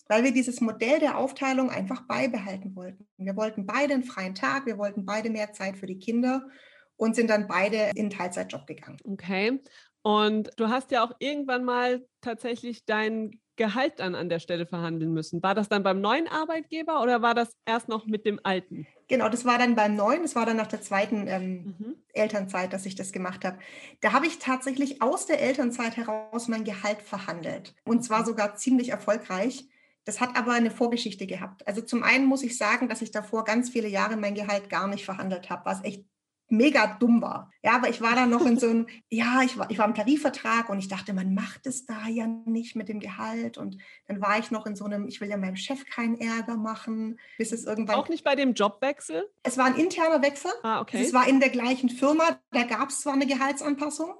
weil 0.07 0.23
wir 0.23 0.31
dieses 0.31 0.61
Modell 0.61 0.99
der 0.99 1.17
Aufteilung 1.17 1.69
einfach 1.69 2.01
beibehalten 2.07 2.75
wollten. 2.75 3.07
Wir 3.17 3.35
wollten 3.35 3.65
beide 3.65 3.93
einen 3.93 4.03
freien 4.03 4.35
Tag, 4.35 4.65
wir 4.65 4.77
wollten 4.77 5.05
beide 5.05 5.29
mehr 5.29 5.53
Zeit 5.53 5.77
für 5.77 5.85
die 5.85 5.99
Kinder 5.99 6.47
und 6.95 7.15
sind 7.15 7.29
dann 7.29 7.47
beide 7.47 7.91
in 7.95 8.09
Teilzeitjob 8.09 8.65
gegangen. 8.65 8.97
Okay. 9.03 9.61
Und 10.07 10.51
du 10.55 10.69
hast 10.69 10.91
ja 10.91 11.03
auch 11.03 11.11
irgendwann 11.19 11.65
mal 11.65 12.07
tatsächlich 12.21 12.85
dein 12.85 13.41
Gehalt 13.57 13.99
dann 13.99 14.15
an 14.15 14.29
der 14.29 14.39
Stelle 14.39 14.65
verhandeln 14.65 15.11
müssen. 15.11 15.43
War 15.43 15.53
das 15.53 15.67
dann 15.67 15.83
beim 15.83 15.99
neuen 15.99 16.29
Arbeitgeber 16.29 17.01
oder 17.01 17.21
war 17.21 17.33
das 17.33 17.49
erst 17.65 17.89
noch 17.89 18.05
mit 18.05 18.25
dem 18.25 18.39
alten? 18.41 18.87
Genau, 19.09 19.27
das 19.27 19.43
war 19.43 19.57
dann 19.57 19.75
beim 19.75 19.97
neuen, 19.97 20.21
das 20.21 20.33
war 20.33 20.45
dann 20.45 20.55
nach 20.55 20.67
der 20.67 20.81
zweiten 20.81 21.27
ähm, 21.27 21.75
mhm. 21.77 21.95
Elternzeit, 22.13 22.71
dass 22.71 22.85
ich 22.85 22.95
das 22.95 23.11
gemacht 23.11 23.43
habe. 23.43 23.59
Da 23.99 24.13
habe 24.13 24.27
ich 24.27 24.39
tatsächlich 24.39 25.01
aus 25.01 25.25
der 25.25 25.41
Elternzeit 25.41 25.97
heraus 25.97 26.47
mein 26.47 26.63
Gehalt 26.63 27.01
verhandelt 27.01 27.75
und 27.83 28.01
zwar 28.01 28.25
sogar 28.25 28.55
ziemlich 28.55 28.87
erfolgreich. 28.87 29.67
Das 30.05 30.21
hat 30.21 30.37
aber 30.37 30.53
eine 30.53 30.71
Vorgeschichte 30.71 31.27
gehabt. 31.27 31.67
Also 31.67 31.81
zum 31.81 32.03
einen 32.03 32.27
muss 32.27 32.43
ich 32.43 32.57
sagen, 32.57 32.87
dass 32.87 33.01
ich 33.01 33.11
davor 33.11 33.43
ganz 33.43 33.71
viele 33.71 33.89
Jahre 33.89 34.15
mein 34.15 34.35
Gehalt 34.35 34.69
gar 34.69 34.87
nicht 34.87 35.03
verhandelt 35.03 35.49
habe, 35.49 35.65
was 35.65 35.83
echt 35.83 36.05
mega 36.49 36.97
dumm 36.99 37.21
war. 37.21 37.51
Ja, 37.63 37.73
aber 37.75 37.89
ich 37.89 38.01
war 38.01 38.15
dann 38.15 38.29
noch 38.29 38.45
in 38.45 38.57
so 38.59 38.69
einem, 38.69 38.87
ja, 39.09 39.41
ich 39.43 39.57
war, 39.57 39.69
ich 39.69 39.77
war 39.77 39.85
im 39.85 39.95
Tarifvertrag 39.95 40.69
und 40.69 40.79
ich 40.79 40.87
dachte, 40.87 41.13
man 41.13 41.33
macht 41.33 41.67
es 41.67 41.85
da 41.85 42.07
ja 42.07 42.27
nicht 42.27 42.75
mit 42.75 42.89
dem 42.89 42.99
Gehalt. 42.99 43.57
Und 43.57 43.77
dann 44.07 44.21
war 44.21 44.39
ich 44.39 44.51
noch 44.51 44.65
in 44.65 44.75
so 44.75 44.85
einem, 44.85 45.07
ich 45.07 45.21
will 45.21 45.29
ja 45.29 45.37
meinem 45.37 45.55
Chef 45.55 45.85
keinen 45.85 46.19
Ärger 46.19 46.57
machen, 46.57 47.19
bis 47.37 47.51
es 47.51 47.65
irgendwann. 47.65 47.95
Auch 47.95 48.09
nicht 48.09 48.23
bei 48.23 48.35
dem 48.35 48.53
Jobwechsel? 48.53 49.29
Es 49.43 49.57
war 49.57 49.65
ein 49.65 49.75
interner 49.75 50.21
Wechsel. 50.21 50.51
Ah, 50.63 50.81
okay. 50.81 51.01
Es 51.01 51.13
war 51.13 51.27
in 51.27 51.39
der 51.39 51.49
gleichen 51.49 51.89
Firma, 51.89 52.39
da 52.51 52.63
gab 52.63 52.89
es 52.89 53.01
zwar 53.01 53.13
eine 53.13 53.27
Gehaltsanpassung. 53.27 54.13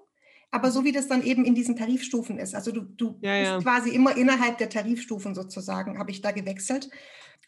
Aber 0.52 0.72
so 0.72 0.86
wie 0.86 0.92
das 0.92 1.08
dann 1.08 1.24
eben 1.24 1.46
in 1.46 1.56
diesen 1.56 1.76
Tarifstufen 1.76 2.40
ist, 2.40 2.56
also 2.56 2.72
du, 2.72 2.82
du 2.82 3.18
ja, 3.22 3.36
ja. 3.36 3.56
bist 3.56 3.68
quasi 3.68 3.90
immer 3.90 4.16
innerhalb 4.16 4.58
der 4.58 4.70
Tarifstufen 4.70 5.36
sozusagen, 5.36 6.00
habe 6.00 6.12
ich 6.12 6.22
da 6.22 6.32
gewechselt. 6.32 6.90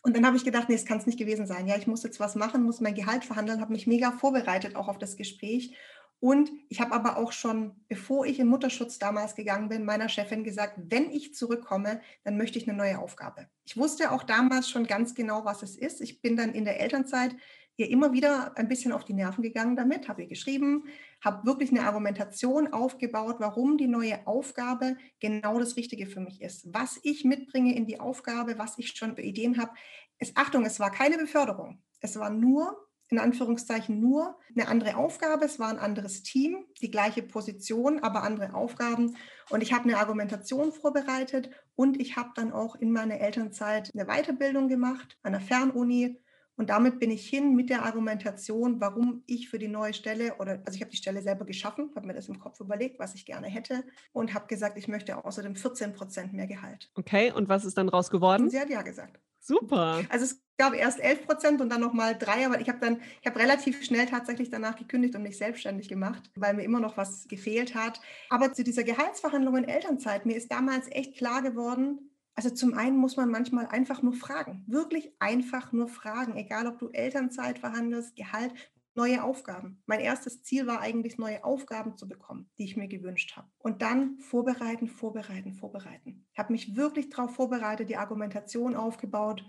Und 0.02 0.16
dann 0.16 0.26
habe 0.26 0.38
ich 0.38 0.46
gedacht, 0.46 0.70
nee, 0.70 0.76
das 0.76 0.86
kann 0.86 0.98
es 0.98 1.06
nicht 1.06 1.20
gewesen 1.20 1.46
sein. 1.46 1.68
Ja, 1.68 1.78
ich 1.78 1.88
muss 1.88 2.04
jetzt 2.04 2.20
was 2.20 2.36
machen, 2.36 2.64
muss 2.64 2.80
mein 2.80 2.96
Gehalt 2.96 3.26
verhandeln, 3.26 3.62
habe 3.62 3.74
mich 3.74 3.88
mega 3.88 4.12
vorbereitet 4.12 4.76
auch 4.76 4.88
auf 4.88 4.98
das 4.98 5.18
Gespräch. 5.18 5.76
Und 6.22 6.52
ich 6.68 6.82
habe 6.82 6.94
aber 6.94 7.18
auch 7.18 7.32
schon, 7.32 7.72
bevor 7.88 8.26
ich 8.26 8.40
in 8.40 8.48
Mutterschutz 8.48 9.00
damals 9.00 9.36
gegangen 9.36 9.70
bin, 9.70 9.86
meiner 9.86 10.10
Chefin 10.10 10.44
gesagt, 10.44 10.78
wenn 10.78 11.10
ich 11.10 11.34
zurückkomme, 11.34 12.02
dann 12.24 12.36
möchte 12.36 12.60
ich 12.60 12.68
eine 12.68 12.78
neue 12.78 13.00
Aufgabe. 13.00 13.48
Ich 13.66 13.78
wusste 13.78 14.12
auch 14.12 14.24
damals 14.24 14.70
schon 14.70 14.86
ganz 14.86 15.16
genau, 15.16 15.46
was 15.46 15.64
es 15.64 15.78
ist. 15.78 16.02
Ich 16.02 16.22
bin 16.22 16.36
dann 16.36 16.54
in 16.54 16.66
der 16.66 16.82
Elternzeit 16.82 17.36
ihr 17.80 17.90
immer 17.90 18.12
wieder 18.12 18.58
ein 18.58 18.68
bisschen 18.68 18.92
auf 18.92 19.06
die 19.06 19.14
Nerven 19.14 19.42
gegangen 19.42 19.76
damit, 19.76 20.08
habe 20.08 20.24
ihr 20.24 20.28
geschrieben, 20.28 20.84
habe 21.24 21.46
wirklich 21.46 21.72
eine 21.72 21.84
Argumentation 21.84 22.74
aufgebaut, 22.74 23.38
warum 23.40 23.78
die 23.78 23.88
neue 23.88 24.26
Aufgabe 24.28 24.98
genau 25.20 25.60
das 25.60 25.76
Richtige 25.76 26.06
für 26.06 26.20
mich 26.20 26.42
ist. 26.42 26.74
Was 26.74 27.00
ich 27.04 27.24
mitbringe 27.24 27.76
in 27.76 27.86
die 27.86 28.00
Aufgabe, 28.00 28.58
was 28.58 28.78
ich 28.78 28.90
schon 28.90 29.16
für 29.16 29.22
Ideen 29.22 29.60
habe. 29.60 29.72
Es, 30.18 30.36
Achtung, 30.36 30.66
es 30.66 30.80
war 30.80 30.92
keine 30.92 31.18
Beförderung. 31.18 31.82
Es 32.02 32.18
war 32.20 32.30
nur, 32.30 32.78
in 33.10 33.20
Anführungszeichen, 33.20 34.00
nur 34.00 34.38
eine 34.56 34.68
andere 34.68 34.98
Aufgabe. 34.98 35.46
Es 35.46 35.60
war 35.60 35.70
ein 35.70 35.80
anderes 35.80 36.24
Team, 36.24 36.66
die 36.82 36.92
gleiche 36.92 37.24
Position, 37.24 38.00
aber 38.00 38.24
andere 38.24 38.54
Aufgaben. 38.54 39.16
Und 39.50 39.64
ich 39.64 39.74
habe 39.74 39.86
eine 39.86 39.98
Argumentation 39.98 40.72
vorbereitet 40.72 41.50
und 41.76 42.00
ich 42.00 42.18
habe 42.18 42.30
dann 42.36 42.52
auch 42.52 42.76
in 42.76 42.92
meiner 42.92 43.20
Elternzeit 43.20 43.92
eine 43.94 44.06
Weiterbildung 44.06 44.68
gemacht 44.68 45.18
an 45.24 45.32
der 45.32 45.42
Fernuni 45.42 46.20
und 46.60 46.70
damit 46.70 47.00
bin 47.00 47.10
ich 47.10 47.28
hin 47.28 47.56
mit 47.56 47.70
der 47.70 47.86
Argumentation, 47.86 48.82
warum 48.82 49.24
ich 49.28 49.50
für 49.50 49.58
die 49.58 49.70
neue 49.70 49.94
Stelle 49.94 50.36
oder 50.40 50.62
also 50.66 50.76
ich 50.76 50.82
habe 50.82 50.92
die 50.92 50.98
Stelle 50.98 51.22
selber 51.22 51.46
geschaffen, 51.46 51.90
habe 51.96 52.06
mir 52.06 52.14
das 52.14 52.28
im 52.28 52.38
Kopf 52.38 52.60
überlegt, 52.60 53.00
was 53.00 53.16
ich 53.16 53.26
gerne 53.26 53.48
hätte 53.48 53.86
und 54.12 54.34
habe 54.34 54.48
gesagt, 54.48 54.78
ich 54.78 54.90
möchte 54.90 55.24
außerdem 55.24 55.56
14 55.56 55.94
Prozent 55.94 56.34
mehr 56.34 56.48
Gehalt. 56.48 56.92
Okay, 56.96 57.32
und 57.32 57.48
was 57.48 57.64
ist 57.64 57.78
dann 57.78 57.88
raus 57.88 58.10
geworden? 58.10 58.44
Und 58.44 58.50
sie 58.50 58.60
hat 58.60 58.70
ja 58.70 58.82
gesagt. 58.82 59.22
Super. 59.40 60.04
Also 60.10 60.26
es 60.26 60.44
gab 60.58 60.74
erst 60.74 61.00
11 61.00 61.26
Prozent 61.26 61.62
und 61.62 61.70
dann 61.70 61.80
nochmal 61.80 62.18
drei, 62.18 62.46
aber 62.46 62.60
ich 62.60 62.68
habe 62.68 62.80
dann, 62.80 63.02
ich 63.22 63.28
habe 63.28 63.40
relativ 63.40 63.82
schnell 63.86 64.06
tatsächlich 64.06 64.50
danach 64.50 64.76
gekündigt 64.76 65.16
und 65.16 65.24
mich 65.24 65.38
selbstständig 65.38 65.88
gemacht, 65.88 66.30
weil 66.36 66.56
mir 66.56 66.64
immer 66.64 66.82
noch 66.82 66.98
was 66.98 67.28
gefehlt 67.30 67.74
hat. 67.74 68.02
Aber 68.30 68.52
zu 68.52 68.66
dieser 68.66 68.84
Gehaltsverhandlung 68.84 69.56
in 69.56 69.64
Elternzeit, 69.64 70.26
mir 70.26 70.36
ist 70.36 70.52
damals 70.52 70.92
echt 70.92 71.16
klar 71.16 71.42
geworden, 71.42 72.09
also 72.40 72.52
zum 72.52 72.74
einen 72.74 72.96
muss 72.96 73.18
man 73.18 73.30
manchmal 73.30 73.66
einfach 73.66 74.02
nur 74.02 74.14
fragen, 74.14 74.64
wirklich 74.66 75.12
einfach 75.20 75.74
nur 75.74 75.90
fragen, 75.90 76.38
egal 76.38 76.68
ob 76.68 76.80
du 76.80 76.88
Elternzeit 76.88 77.60
verhandelst, 77.60 78.16
Gehalt, 78.16 78.54
neue 78.96 79.26
Aufgaben. 79.26 79.84
Mein 79.88 80.00
erstes 80.00 80.42
Ziel 80.42 80.66
war 80.66 80.80
eigentlich, 80.80 81.18
neue 81.18 81.44
Aufgaben 81.44 81.98
zu 81.98 82.08
bekommen, 82.08 82.50
die 82.58 82.64
ich 82.64 82.78
mir 82.78 82.88
gewünscht 82.88 83.36
habe. 83.36 83.50
Und 83.58 83.82
dann 83.82 84.20
vorbereiten, 84.20 84.88
vorbereiten, 84.88 85.52
vorbereiten. 85.52 86.26
Ich 86.32 86.40
habe 86.40 86.54
mich 86.54 86.78
wirklich 86.78 87.10
darauf 87.10 87.36
vorbereitet, 87.36 87.90
die 87.90 87.98
Argumentation 87.98 88.74
aufgebaut. 88.74 89.46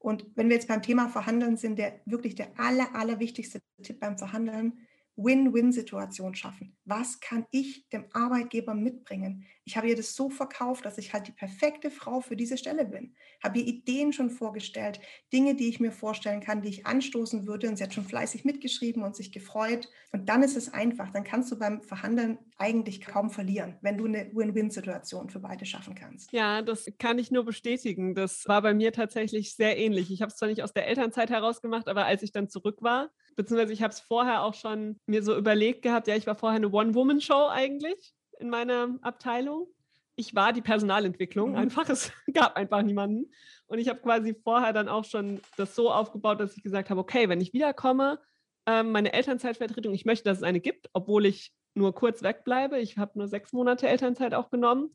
Und 0.00 0.26
wenn 0.34 0.48
wir 0.48 0.56
jetzt 0.56 0.66
beim 0.66 0.82
Thema 0.82 1.08
Verhandeln 1.08 1.56
sind, 1.56 1.78
der 1.78 2.00
wirklich 2.04 2.34
der 2.34 2.48
aller, 2.58 2.96
allerwichtigste 2.96 3.60
Tipp 3.80 4.00
beim 4.00 4.18
Verhandeln, 4.18 4.88
Win-Win-Situation 5.16 6.34
schaffen. 6.34 6.76
Was 6.84 7.20
kann 7.20 7.46
ich 7.50 7.88
dem 7.90 8.06
Arbeitgeber 8.12 8.74
mitbringen? 8.74 9.46
Ich 9.64 9.76
habe 9.76 9.88
ihr 9.88 9.96
das 9.96 10.14
so 10.14 10.28
verkauft, 10.28 10.84
dass 10.84 10.98
ich 10.98 11.12
halt 11.12 11.28
die 11.28 11.32
perfekte 11.32 11.90
Frau 11.90 12.20
für 12.20 12.36
diese 12.36 12.58
Stelle 12.58 12.84
bin. 12.84 13.14
Habe 13.42 13.58
ihr 13.58 13.66
Ideen 13.66 14.12
schon 14.12 14.30
vorgestellt, 14.30 15.00
Dinge, 15.32 15.54
die 15.54 15.68
ich 15.68 15.80
mir 15.80 15.92
vorstellen 15.92 16.40
kann, 16.40 16.62
die 16.62 16.68
ich 16.68 16.86
anstoßen 16.86 17.46
würde. 17.46 17.68
Und 17.68 17.76
sie 17.76 17.84
hat 17.84 17.94
schon 17.94 18.04
fleißig 18.04 18.44
mitgeschrieben 18.44 19.02
und 19.02 19.16
sich 19.16 19.32
gefreut. 19.32 19.88
Und 20.12 20.28
dann 20.28 20.42
ist 20.42 20.56
es 20.56 20.72
einfach. 20.72 21.10
Dann 21.10 21.24
kannst 21.24 21.50
du 21.50 21.58
beim 21.58 21.82
Verhandeln 21.82 22.38
eigentlich 22.58 23.00
kaum 23.00 23.30
verlieren, 23.30 23.78
wenn 23.82 23.96
du 23.96 24.06
eine 24.06 24.30
Win-Win-Situation 24.34 25.30
für 25.30 25.40
beide 25.40 25.64
schaffen 25.64 25.94
kannst. 25.94 26.32
Ja, 26.32 26.62
das 26.62 26.86
kann 26.98 27.18
ich 27.18 27.30
nur 27.30 27.44
bestätigen. 27.44 28.14
Das 28.14 28.46
war 28.46 28.62
bei 28.62 28.74
mir 28.74 28.92
tatsächlich 28.92 29.54
sehr 29.54 29.78
ähnlich. 29.78 30.10
Ich 30.10 30.22
habe 30.22 30.30
es 30.30 30.36
zwar 30.36 30.48
nicht 30.48 30.62
aus 30.62 30.72
der 30.72 30.86
Elternzeit 30.86 31.30
heraus 31.30 31.62
gemacht, 31.62 31.88
aber 31.88 32.04
als 32.04 32.22
ich 32.22 32.32
dann 32.32 32.48
zurück 32.48 32.82
war, 32.82 33.10
beziehungsweise 33.36 33.72
ich 33.72 33.82
habe 33.82 33.92
es 33.92 34.00
vorher 34.00 34.42
auch 34.42 34.54
schon 34.54 34.98
mir 35.06 35.22
so 35.22 35.36
überlegt 35.36 35.82
gehabt, 35.82 36.08
ja, 36.08 36.16
ich 36.16 36.26
war 36.26 36.34
vorher 36.34 36.56
eine 36.56 36.70
One-Woman-Show 36.70 37.48
eigentlich 37.48 38.14
in 38.38 38.50
meiner 38.50 38.98
Abteilung. 39.02 39.68
Ich 40.16 40.34
war 40.34 40.52
die 40.52 40.62
Personalentwicklung 40.62 41.50
mhm. 41.50 41.56
einfach. 41.56 41.88
Es 41.88 42.12
gab 42.32 42.56
einfach 42.56 42.82
niemanden. 42.82 43.30
Und 43.66 43.78
ich 43.78 43.88
habe 43.88 44.00
quasi 44.00 44.34
vorher 44.44 44.72
dann 44.72 44.88
auch 44.88 45.04
schon 45.04 45.40
das 45.56 45.74
so 45.74 45.90
aufgebaut, 45.90 46.40
dass 46.40 46.56
ich 46.56 46.62
gesagt 46.62 46.90
habe, 46.90 47.00
okay, 47.00 47.28
wenn 47.28 47.40
ich 47.40 47.52
wiederkomme, 47.52 48.20
ähm, 48.66 48.92
meine 48.92 49.12
Elternzeitvertretung, 49.12 49.92
ich 49.92 50.04
möchte, 50.04 50.24
dass 50.24 50.38
es 50.38 50.44
eine 50.44 50.60
gibt, 50.60 50.88
obwohl 50.92 51.26
ich 51.26 51.52
nur 51.74 51.94
kurz 51.94 52.22
wegbleibe. 52.22 52.78
Ich 52.78 52.96
habe 52.98 53.18
nur 53.18 53.28
sechs 53.28 53.52
Monate 53.52 53.88
Elternzeit 53.88 54.34
auch 54.34 54.50
genommen 54.50 54.94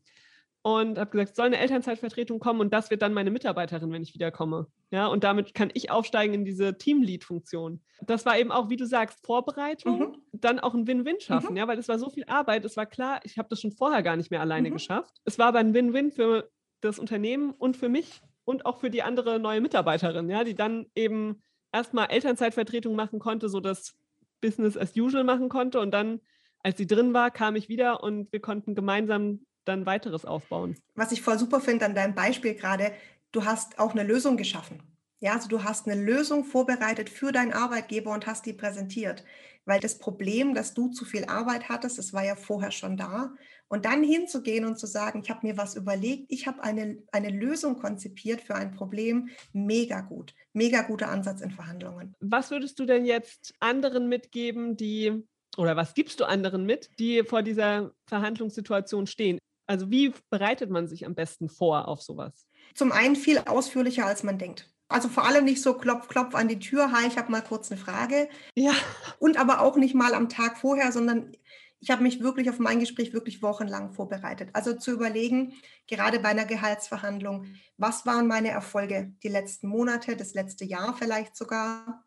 und 0.62 0.98
habe 0.98 1.10
gesagt, 1.10 1.36
soll 1.36 1.46
eine 1.46 1.58
Elternzeitvertretung 1.58 2.38
kommen 2.38 2.60
und 2.60 2.72
das 2.72 2.90
wird 2.90 3.00
dann 3.00 3.14
meine 3.14 3.30
Mitarbeiterin, 3.30 3.90
wenn 3.92 4.02
ich 4.02 4.14
wiederkomme. 4.14 4.66
Ja, 4.90 5.06
und 5.06 5.24
damit 5.24 5.54
kann 5.54 5.70
ich 5.72 5.90
aufsteigen 5.90 6.34
in 6.34 6.44
diese 6.44 6.76
Teamlead-Funktion. 6.76 7.80
Das 8.02 8.26
war 8.26 8.38
eben 8.38 8.52
auch, 8.52 8.68
wie 8.68 8.76
du 8.76 8.86
sagst, 8.86 9.24
Vorbereitung, 9.24 9.98
mhm. 9.98 10.16
dann 10.32 10.60
auch 10.60 10.74
ein 10.74 10.86
Win-Win 10.86 11.20
schaffen, 11.20 11.52
mhm. 11.52 11.56
ja, 11.56 11.68
weil 11.68 11.78
es 11.78 11.88
war 11.88 11.98
so 11.98 12.10
viel 12.10 12.24
Arbeit, 12.24 12.64
es 12.64 12.76
war 12.76 12.86
klar, 12.86 13.20
ich 13.24 13.38
habe 13.38 13.48
das 13.48 13.60
schon 13.60 13.72
vorher 13.72 14.02
gar 14.02 14.16
nicht 14.16 14.30
mehr 14.30 14.40
alleine 14.40 14.68
mhm. 14.68 14.74
geschafft. 14.74 15.14
Es 15.24 15.38
war 15.38 15.46
aber 15.46 15.60
ein 15.60 15.72
Win-Win 15.72 16.12
für 16.12 16.50
das 16.82 16.98
Unternehmen 16.98 17.52
und 17.52 17.76
für 17.76 17.88
mich 17.88 18.20
und 18.44 18.66
auch 18.66 18.80
für 18.80 18.90
die 18.90 19.02
andere 19.02 19.38
neue 19.40 19.60
Mitarbeiterin, 19.62 20.28
ja, 20.28 20.44
die 20.44 20.54
dann 20.54 20.86
eben 20.94 21.42
erstmal 21.72 22.10
Elternzeitvertretung 22.10 22.94
machen 22.94 23.18
konnte, 23.18 23.48
so 23.48 23.60
das 23.60 23.96
Business 24.42 24.76
as 24.76 24.94
usual 24.96 25.24
machen 25.24 25.48
konnte 25.48 25.80
und 25.80 25.92
dann 25.92 26.20
als 26.62 26.76
sie 26.76 26.86
drin 26.86 27.14
war, 27.14 27.30
kam 27.30 27.56
ich 27.56 27.68
wieder 27.68 28.02
und 28.02 28.32
wir 28.32 28.40
konnten 28.40 28.74
gemeinsam 28.74 29.46
dann 29.64 29.86
weiteres 29.86 30.24
aufbauen. 30.24 30.76
Was 30.94 31.12
ich 31.12 31.22
voll 31.22 31.38
super 31.38 31.60
finde 31.60 31.86
an 31.86 31.94
deinem 31.94 32.14
Beispiel 32.14 32.54
gerade, 32.54 32.92
du 33.32 33.44
hast 33.44 33.78
auch 33.78 33.92
eine 33.92 34.02
Lösung 34.02 34.36
geschaffen. 34.36 34.82
Ja, 35.20 35.34
also 35.34 35.48
du 35.48 35.62
hast 35.64 35.86
eine 35.86 36.00
Lösung 36.00 36.44
vorbereitet 36.44 37.10
für 37.10 37.30
deinen 37.30 37.52
Arbeitgeber 37.52 38.12
und 38.12 38.26
hast 38.26 38.46
die 38.46 38.54
präsentiert. 38.54 39.22
Weil 39.66 39.78
das 39.78 39.98
Problem, 39.98 40.54
dass 40.54 40.72
du 40.72 40.88
zu 40.88 41.04
viel 41.04 41.26
Arbeit 41.26 41.68
hattest, 41.68 41.98
das 41.98 42.14
war 42.14 42.24
ja 42.24 42.34
vorher 42.34 42.70
schon 42.70 42.96
da. 42.96 43.34
Und 43.68 43.84
dann 43.84 44.02
hinzugehen 44.02 44.64
und 44.64 44.78
zu 44.78 44.86
sagen, 44.86 45.20
ich 45.22 45.30
habe 45.30 45.46
mir 45.46 45.58
was 45.58 45.76
überlegt, 45.76 46.24
ich 46.28 46.46
habe 46.46 46.62
eine, 46.62 47.02
eine 47.12 47.28
Lösung 47.28 47.78
konzipiert 47.78 48.40
für 48.40 48.54
ein 48.54 48.72
Problem, 48.72 49.28
mega 49.52 50.00
gut. 50.00 50.34
Mega 50.54 50.82
guter 50.82 51.10
Ansatz 51.10 51.42
in 51.42 51.50
Verhandlungen. 51.50 52.14
Was 52.20 52.50
würdest 52.50 52.80
du 52.80 52.86
denn 52.86 53.04
jetzt 53.04 53.54
anderen 53.60 54.08
mitgeben, 54.08 54.76
die, 54.76 55.22
oder 55.58 55.76
was 55.76 55.92
gibst 55.92 56.18
du 56.20 56.24
anderen 56.24 56.64
mit, 56.64 56.90
die 56.98 57.22
vor 57.22 57.42
dieser 57.42 57.92
Verhandlungssituation 58.06 59.06
stehen? 59.06 59.38
Also 59.70 59.88
wie 59.88 60.12
bereitet 60.30 60.68
man 60.68 60.88
sich 60.88 61.06
am 61.06 61.14
besten 61.14 61.48
vor 61.48 61.86
auf 61.86 62.02
sowas? 62.02 62.48
Zum 62.74 62.90
einen 62.90 63.14
viel 63.14 63.38
ausführlicher, 63.38 64.04
als 64.04 64.24
man 64.24 64.36
denkt. 64.36 64.68
Also 64.88 65.08
vor 65.08 65.24
allem 65.24 65.44
nicht 65.44 65.62
so 65.62 65.74
klopf, 65.74 66.08
klopf 66.08 66.34
an 66.34 66.48
die 66.48 66.58
Tür, 66.58 66.90
hi, 66.90 67.06
ich 67.06 67.16
habe 67.16 67.30
mal 67.30 67.40
kurz 67.40 67.70
eine 67.70 67.80
Frage. 67.80 68.28
Ja. 68.56 68.72
Und 69.20 69.38
aber 69.38 69.60
auch 69.60 69.76
nicht 69.76 69.94
mal 69.94 70.14
am 70.14 70.28
Tag 70.28 70.58
vorher, 70.58 70.90
sondern 70.90 71.36
ich 71.78 71.92
habe 71.92 72.02
mich 72.02 72.20
wirklich 72.20 72.50
auf 72.50 72.58
mein 72.58 72.80
Gespräch 72.80 73.12
wirklich 73.12 73.42
wochenlang 73.42 73.92
vorbereitet. 73.92 74.50
Also 74.54 74.72
zu 74.72 74.90
überlegen, 74.90 75.54
gerade 75.86 76.18
bei 76.18 76.30
einer 76.30 76.46
Gehaltsverhandlung, 76.46 77.46
was 77.76 78.04
waren 78.06 78.26
meine 78.26 78.48
Erfolge 78.48 79.12
die 79.22 79.28
letzten 79.28 79.68
Monate, 79.68 80.16
das 80.16 80.34
letzte 80.34 80.64
Jahr 80.64 80.96
vielleicht 80.98 81.36
sogar? 81.36 82.04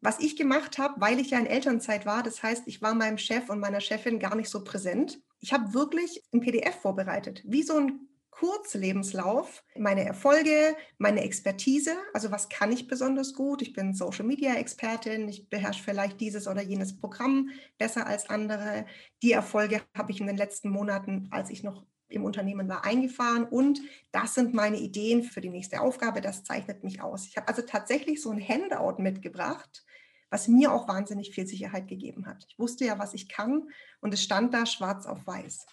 Was 0.00 0.20
ich 0.20 0.36
gemacht 0.36 0.78
habe, 0.78 1.00
weil 1.00 1.18
ich 1.18 1.30
ja 1.30 1.38
in 1.40 1.46
Elternzeit 1.46 2.06
war, 2.06 2.22
das 2.22 2.44
heißt, 2.44 2.68
ich 2.68 2.80
war 2.80 2.94
meinem 2.94 3.18
Chef 3.18 3.50
und 3.50 3.58
meiner 3.58 3.80
Chefin 3.80 4.20
gar 4.20 4.36
nicht 4.36 4.50
so 4.50 4.62
präsent 4.62 5.20
ich 5.42 5.52
habe 5.52 5.74
wirklich 5.74 6.22
ein 6.32 6.40
PDF 6.40 6.76
vorbereitet, 6.76 7.42
wie 7.44 7.62
so 7.62 7.76
ein 7.76 8.08
Kurzlebenslauf, 8.30 9.62
meine 9.76 10.04
Erfolge, 10.04 10.74
meine 10.98 11.22
Expertise, 11.22 11.92
also 12.14 12.30
was 12.30 12.48
kann 12.48 12.72
ich 12.72 12.88
besonders 12.88 13.34
gut? 13.34 13.60
Ich 13.60 13.72
bin 13.72 13.92
Social 13.92 14.24
Media 14.24 14.54
Expertin, 14.54 15.28
ich 15.28 15.50
beherrsche 15.50 15.82
vielleicht 15.82 16.20
dieses 16.20 16.48
oder 16.48 16.62
jenes 16.62 16.96
Programm 16.96 17.50
besser 17.76 18.06
als 18.06 18.30
andere. 18.30 18.86
Die 19.22 19.32
Erfolge 19.32 19.82
habe 19.96 20.12
ich 20.12 20.20
in 20.20 20.26
den 20.26 20.36
letzten 20.36 20.70
Monaten, 20.70 21.28
als 21.30 21.50
ich 21.50 21.62
noch 21.62 21.84
im 22.08 22.24
Unternehmen 22.24 22.68
war, 22.68 22.84
eingefahren 22.84 23.44
und 23.44 23.80
das 24.12 24.34
sind 24.34 24.54
meine 24.54 24.78
Ideen 24.78 25.22
für 25.22 25.40
die 25.40 25.50
nächste 25.50 25.80
Aufgabe, 25.80 26.20
das 26.20 26.44
zeichnet 26.44 26.84
mich 26.84 27.02
aus. 27.02 27.26
Ich 27.26 27.36
habe 27.36 27.48
also 27.48 27.62
tatsächlich 27.62 28.22
so 28.22 28.30
ein 28.30 28.40
Handout 28.40 29.02
mitgebracht, 29.02 29.84
was 30.32 30.48
mir 30.48 30.72
auch 30.72 30.88
wahnsinnig 30.88 31.30
viel 31.34 31.46
Sicherheit 31.46 31.88
gegeben 31.88 32.26
hat. 32.26 32.46
Ich 32.48 32.58
wusste 32.58 32.86
ja, 32.86 32.98
was 32.98 33.12
ich 33.12 33.28
kann 33.28 33.68
und 34.00 34.14
es 34.14 34.22
stand 34.22 34.54
da 34.54 34.64
schwarz 34.64 35.04
auf 35.04 35.26
weiß. 35.26 35.66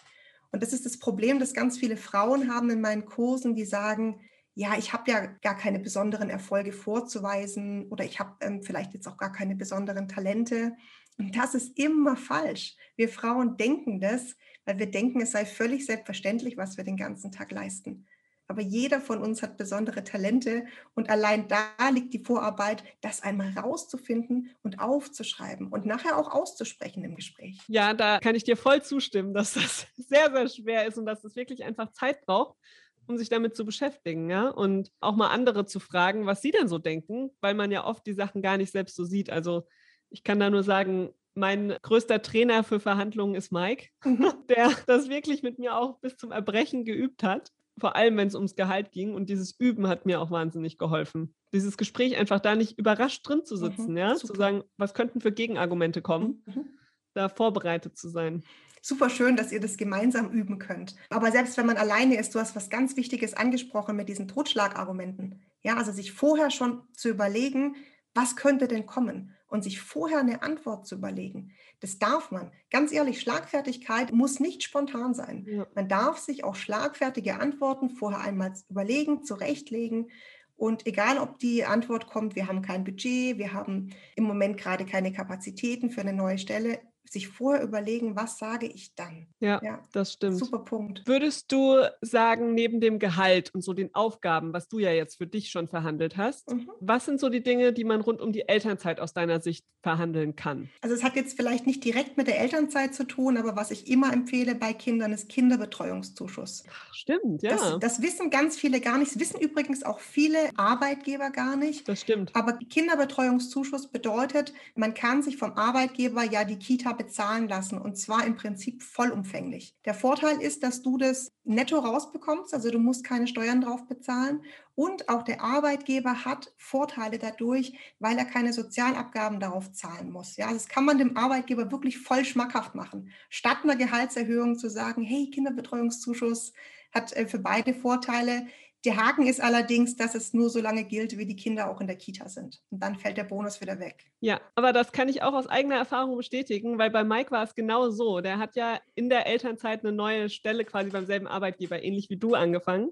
Und 0.51 0.61
das 0.61 0.73
ist 0.73 0.85
das 0.85 0.99
Problem, 0.99 1.39
das 1.39 1.53
ganz 1.53 1.77
viele 1.77 1.95
Frauen 1.95 2.53
haben 2.53 2.69
in 2.69 2.81
meinen 2.81 3.05
Kursen, 3.05 3.55
die 3.55 3.63
sagen, 3.63 4.19
ja, 4.55 4.77
ich 4.77 4.91
habe 4.91 5.09
ja 5.09 5.27
gar 5.41 5.55
keine 5.55 5.79
besonderen 5.79 6.29
Erfolge 6.29 6.73
vorzuweisen 6.73 7.87
oder 7.87 8.03
ich 8.03 8.19
habe 8.19 8.35
ähm, 8.41 8.61
vielleicht 8.61 8.93
jetzt 8.93 9.07
auch 9.07 9.15
gar 9.15 9.31
keine 9.31 9.55
besonderen 9.55 10.09
Talente. 10.09 10.75
Und 11.17 11.37
das 11.37 11.55
ist 11.55 11.79
immer 11.79 12.17
falsch. 12.17 12.75
Wir 12.97 13.07
Frauen 13.07 13.55
denken 13.55 14.01
das, 14.01 14.35
weil 14.65 14.77
wir 14.77 14.91
denken, 14.91 15.21
es 15.21 15.31
sei 15.31 15.45
völlig 15.45 15.85
selbstverständlich, 15.85 16.57
was 16.57 16.75
wir 16.75 16.83
den 16.83 16.97
ganzen 16.97 17.31
Tag 17.31 17.51
leisten. 17.51 18.07
Aber 18.49 18.61
jeder 18.61 18.99
von 18.99 19.21
uns 19.21 19.43
hat 19.43 19.57
besondere 19.57 20.03
Talente 20.03 20.65
und 20.95 21.09
allein 21.11 21.47
da 21.47 21.69
liegt 21.93 22.13
die 22.15 22.23
Vorarbeit, 22.23 22.83
das 22.99 23.21
einmal 23.21 23.53
rauszufinden 23.55 24.49
und 24.63 24.79
aufzuschreiben 24.79 25.67
und 25.67 25.85
nachher 25.85 26.17
auch 26.17 26.31
auszusprechen 26.31 27.03
im 27.03 27.15
Gespräch. 27.15 27.59
Ja, 27.67 27.93
da 27.93 28.19
kann 28.19 28.33
ich 28.33 28.43
dir 28.43 28.57
voll 28.57 28.81
zustimmen, 28.81 29.35
dass 29.35 29.53
das 29.53 29.85
sehr, 29.97 30.31
sehr 30.31 30.49
schwer 30.49 30.87
ist 30.87 30.97
und 30.97 31.05
dass 31.05 31.23
es 31.23 31.35
wirklich 31.35 31.63
einfach 31.63 31.91
Zeit 31.93 32.25
braucht 32.25 32.57
um 33.05 33.17
sich 33.17 33.27
damit 33.27 33.55
zu 33.55 33.65
beschäftigen, 33.65 34.29
ja, 34.29 34.49
und 34.49 34.91
auch 34.99 35.15
mal 35.15 35.29
andere 35.29 35.65
zu 35.65 35.79
fragen, 35.79 36.27
was 36.27 36.43
sie 36.43 36.51
denn 36.51 36.67
so 36.67 36.77
denken, 36.77 37.31
weil 37.41 37.55
man 37.55 37.71
ja 37.71 37.83
oft 37.83 38.05
die 38.05 38.13
Sachen 38.13 38.43
gar 38.43 38.55
nicht 38.57 38.71
selbst 38.71 38.95
so 38.95 39.03
sieht. 39.03 39.31
Also 39.31 39.65
ich 40.11 40.23
kann 40.23 40.39
da 40.39 40.51
nur 40.51 40.61
sagen, 40.61 41.09
mein 41.33 41.75
größter 41.81 42.21
Trainer 42.21 42.63
für 42.63 42.79
Verhandlungen 42.79 43.33
ist 43.33 43.51
Mike, 43.51 43.87
mhm. 44.05 44.31
der 44.49 44.71
das 44.85 45.09
wirklich 45.09 45.41
mit 45.41 45.57
mir 45.57 45.75
auch 45.75 45.99
bis 46.01 46.17
zum 46.17 46.31
Erbrechen 46.31 46.85
geübt 46.85 47.23
hat 47.23 47.51
vor 47.79 47.95
allem 47.95 48.17
wenn 48.17 48.27
es 48.27 48.35
ums 48.35 48.55
Gehalt 48.55 48.91
ging. 48.91 49.13
Und 49.13 49.29
dieses 49.29 49.57
Üben 49.59 49.87
hat 49.87 50.05
mir 50.05 50.21
auch 50.21 50.31
wahnsinnig 50.31 50.77
geholfen. 50.77 51.33
Dieses 51.53 51.77
Gespräch 51.77 52.17
einfach 52.17 52.39
da 52.39 52.55
nicht 52.55 52.77
überrascht 52.77 53.27
drin 53.27 53.45
zu 53.45 53.55
sitzen, 53.57 53.91
mhm, 53.91 53.97
ja, 53.97 54.15
super. 54.15 54.33
zu 54.33 54.39
sagen, 54.39 54.63
was 54.77 54.93
könnten 54.93 55.21
für 55.21 55.31
Gegenargumente 55.31 56.01
kommen, 56.01 56.43
mhm. 56.45 56.65
da 57.13 57.29
vorbereitet 57.29 57.97
zu 57.97 58.09
sein. 58.09 58.43
Super 58.81 59.09
schön, 59.09 59.35
dass 59.35 59.51
ihr 59.51 59.59
das 59.59 59.77
gemeinsam 59.77 60.29
üben 60.31 60.57
könnt. 60.57 60.95
Aber 61.09 61.31
selbst 61.31 61.57
wenn 61.57 61.65
man 61.65 61.77
alleine 61.77 62.17
ist, 62.17 62.33
du 62.33 62.39
hast 62.39 62.55
was 62.55 62.69
ganz 62.69 62.95
Wichtiges 62.95 63.33
angesprochen 63.33 63.95
mit 63.95 64.07
diesen 64.07 64.27
Totschlagargumenten. 64.27 65.43
Ja, 65.61 65.75
also 65.75 65.91
sich 65.91 66.13
vorher 66.13 66.49
schon 66.49 66.83
zu 66.93 67.09
überlegen, 67.09 67.75
was 68.13 68.35
könnte 68.35 68.67
denn 68.67 68.85
kommen? 68.85 69.35
Und 69.49 69.63
sich 69.63 69.81
vorher 69.81 70.19
eine 70.19 70.43
Antwort 70.43 70.85
zu 70.85 70.95
überlegen. 70.95 71.51
Das 71.79 71.97
darf 71.97 72.29
man. 72.29 72.51
Ganz 72.69 72.91
ehrlich, 72.91 73.19
Schlagfertigkeit 73.19 74.13
muss 74.13 74.39
nicht 74.39 74.63
spontan 74.63 75.13
sein. 75.15 75.45
Ja. 75.49 75.65
Man 75.73 75.89
darf 75.89 76.19
sich 76.19 76.43
auch 76.43 76.55
schlagfertige 76.55 77.39
Antworten 77.39 77.89
vorher 77.89 78.21
einmal 78.21 78.53
überlegen, 78.69 79.23
zurechtlegen. 79.23 80.11
Und 80.55 80.85
egal, 80.85 81.17
ob 81.17 81.39
die 81.39 81.63
Antwort 81.63 82.07
kommt, 82.07 82.35
wir 82.35 82.47
haben 82.47 82.61
kein 82.61 82.83
Budget, 82.83 83.37
wir 83.37 83.53
haben 83.53 83.91
im 84.15 84.25
Moment 84.25 84.57
gerade 84.57 84.85
keine 84.85 85.13
Kapazitäten 85.13 85.89
für 85.89 86.01
eine 86.01 86.13
neue 86.13 86.37
Stelle, 86.37 86.79
sich 87.05 87.27
vorher 87.27 87.63
überlegen, 87.63 88.15
was 88.15 88.37
sage 88.37 88.67
ich 88.67 88.93
dann. 88.95 89.27
Ja, 89.39 89.59
ja, 89.63 89.79
das 89.91 90.13
stimmt. 90.13 90.37
Super 90.37 90.59
Punkt. 90.59 91.07
Würdest 91.07 91.51
du 91.51 91.77
sagen, 92.01 92.53
neben 92.53 92.79
dem 92.81 92.99
Gehalt 92.99 93.53
und 93.53 93.63
so 93.63 93.73
den 93.73 93.93
Aufgaben, 93.95 94.53
was 94.53 94.67
du 94.67 94.79
ja 94.79 94.91
jetzt 94.91 95.17
für 95.17 95.27
dich 95.27 95.49
schon 95.49 95.67
verhandelt 95.67 96.17
hast, 96.17 96.51
mhm. 96.51 96.69
was 96.79 97.05
sind 97.05 97.19
so 97.19 97.29
die 97.29 97.41
Dinge, 97.41 97.73
die 97.73 97.83
man 97.83 98.01
rund 98.01 98.21
um 98.21 98.31
die 98.31 98.47
Elternzeit 98.47 98.99
aus 98.99 99.13
deiner 99.13 99.41
Sicht 99.41 99.65
verhandeln 99.81 100.35
kann? 100.35 100.69
Also 100.81 100.95
es 100.95 101.03
hat 101.03 101.15
jetzt 101.15 101.35
vielleicht 101.35 101.65
nicht 101.65 101.83
direkt 101.83 102.17
mit 102.17 102.27
der 102.27 102.39
Elternzeit 102.39 102.93
zu 102.93 103.05
tun, 103.05 103.37
aber 103.37 103.55
was 103.55 103.71
ich 103.71 103.89
immer 103.89 104.13
empfehle 104.13 104.55
bei 104.55 104.73
Kindern 104.73 105.11
ist 105.11 105.29
Kinderbetreuungszuschuss. 105.29 106.63
Ach, 106.69 106.93
stimmt, 106.93 107.41
ja. 107.41 107.51
Das, 107.51 107.79
das 107.79 108.01
wissen 108.01 108.29
ganz 108.29 108.57
viele 108.57 108.81
gar 108.81 108.97
nicht. 108.97 109.11
Das 109.11 109.19
wissen 109.19 109.39
übrigens 109.39 109.83
auch 109.83 109.99
viele 109.99 110.37
Arbeitgeber 110.57 111.31
gar 111.31 111.55
nicht. 111.55 111.87
Das 111.87 112.01
stimmt. 112.01 112.35
Aber 112.35 112.53
Kinderbetreuungszuschuss 112.53 113.87
bedeutet, 113.87 114.53
man 114.75 114.93
kann 114.93 115.23
sich 115.23 115.37
vom 115.37 115.53
Arbeitgeber 115.53 116.23
ja 116.23 116.43
die 116.43 116.57
Kita 116.57 116.88
Kita 116.89 116.93
bezahlen 116.93 117.47
lassen 117.47 117.77
und 117.77 117.97
zwar 117.97 118.25
im 118.25 118.35
Prinzip 118.35 118.81
vollumfänglich. 118.81 119.75
Der 119.85 119.93
Vorteil 119.93 120.41
ist, 120.41 120.63
dass 120.63 120.81
du 120.81 120.97
das 120.97 121.31
netto 121.43 121.77
rausbekommst, 121.77 122.53
also 122.53 122.71
du 122.71 122.79
musst 122.79 123.03
keine 123.03 123.27
Steuern 123.27 123.61
drauf 123.61 123.87
bezahlen 123.87 124.41
und 124.75 125.09
auch 125.09 125.23
der 125.23 125.41
Arbeitgeber 125.41 126.25
hat 126.25 126.51
Vorteile 126.57 127.17
dadurch, 127.17 127.73
weil 127.99 128.17
er 128.17 128.25
keine 128.25 128.53
Sozialabgaben 128.53 129.39
darauf 129.39 129.71
zahlen 129.71 130.11
muss. 130.11 130.37
Ja, 130.37 130.51
das 130.51 130.67
kann 130.67 130.85
man 130.85 130.97
dem 130.97 131.17
Arbeitgeber 131.17 131.71
wirklich 131.71 131.99
voll 131.99 132.25
schmackhaft 132.25 132.75
machen. 132.75 133.11
Statt 133.29 133.59
einer 133.63 133.75
Gehaltserhöhung 133.75 134.57
zu 134.57 134.69
sagen, 134.69 135.03
hey, 135.03 135.29
Kinderbetreuungszuschuss 135.29 136.53
hat 136.91 137.13
äh, 137.13 137.27
für 137.27 137.39
beide 137.39 137.73
Vorteile. 137.73 138.47
Der 138.85 138.95
Haken 138.95 139.27
ist 139.27 139.41
allerdings, 139.41 139.97
dass 139.97 140.15
es 140.15 140.33
nur 140.33 140.49
so 140.49 140.61
lange 140.61 140.85
gilt, 140.85 141.17
wie 141.17 141.25
die 141.25 141.35
Kinder 141.35 141.69
auch 141.69 141.81
in 141.81 141.87
der 141.87 141.97
Kita 141.97 142.29
sind. 142.29 142.61
Und 142.69 142.81
dann 142.81 142.95
fällt 142.95 143.17
der 143.17 143.25
Bonus 143.25 143.59
wieder 143.59 143.77
weg. 143.79 144.05
Ja, 144.21 144.39
aber 144.55 144.71
das 144.71 144.93
kann 144.93 145.09
ich 145.09 145.21
auch 145.21 145.33
aus 145.33 145.47
eigener 145.47 145.75
Erfahrung 145.75 146.15
bestätigen, 146.15 146.77
weil 146.77 146.89
bei 146.89 147.03
Mike 147.03 147.31
war 147.31 147.43
es 147.43 147.55
genau 147.55 147.89
so. 147.89 148.21
Der 148.21 148.37
hat 148.37 148.55
ja 148.55 148.79
in 148.95 149.09
der 149.09 149.27
Elternzeit 149.27 149.83
eine 149.83 149.91
neue 149.91 150.29
Stelle 150.29 150.63
quasi 150.63 150.91
beim 150.91 151.05
selben 151.05 151.27
Arbeitgeber, 151.27 151.83
ähnlich 151.83 152.09
wie 152.09 152.17
du, 152.17 152.35
angefangen. 152.35 152.91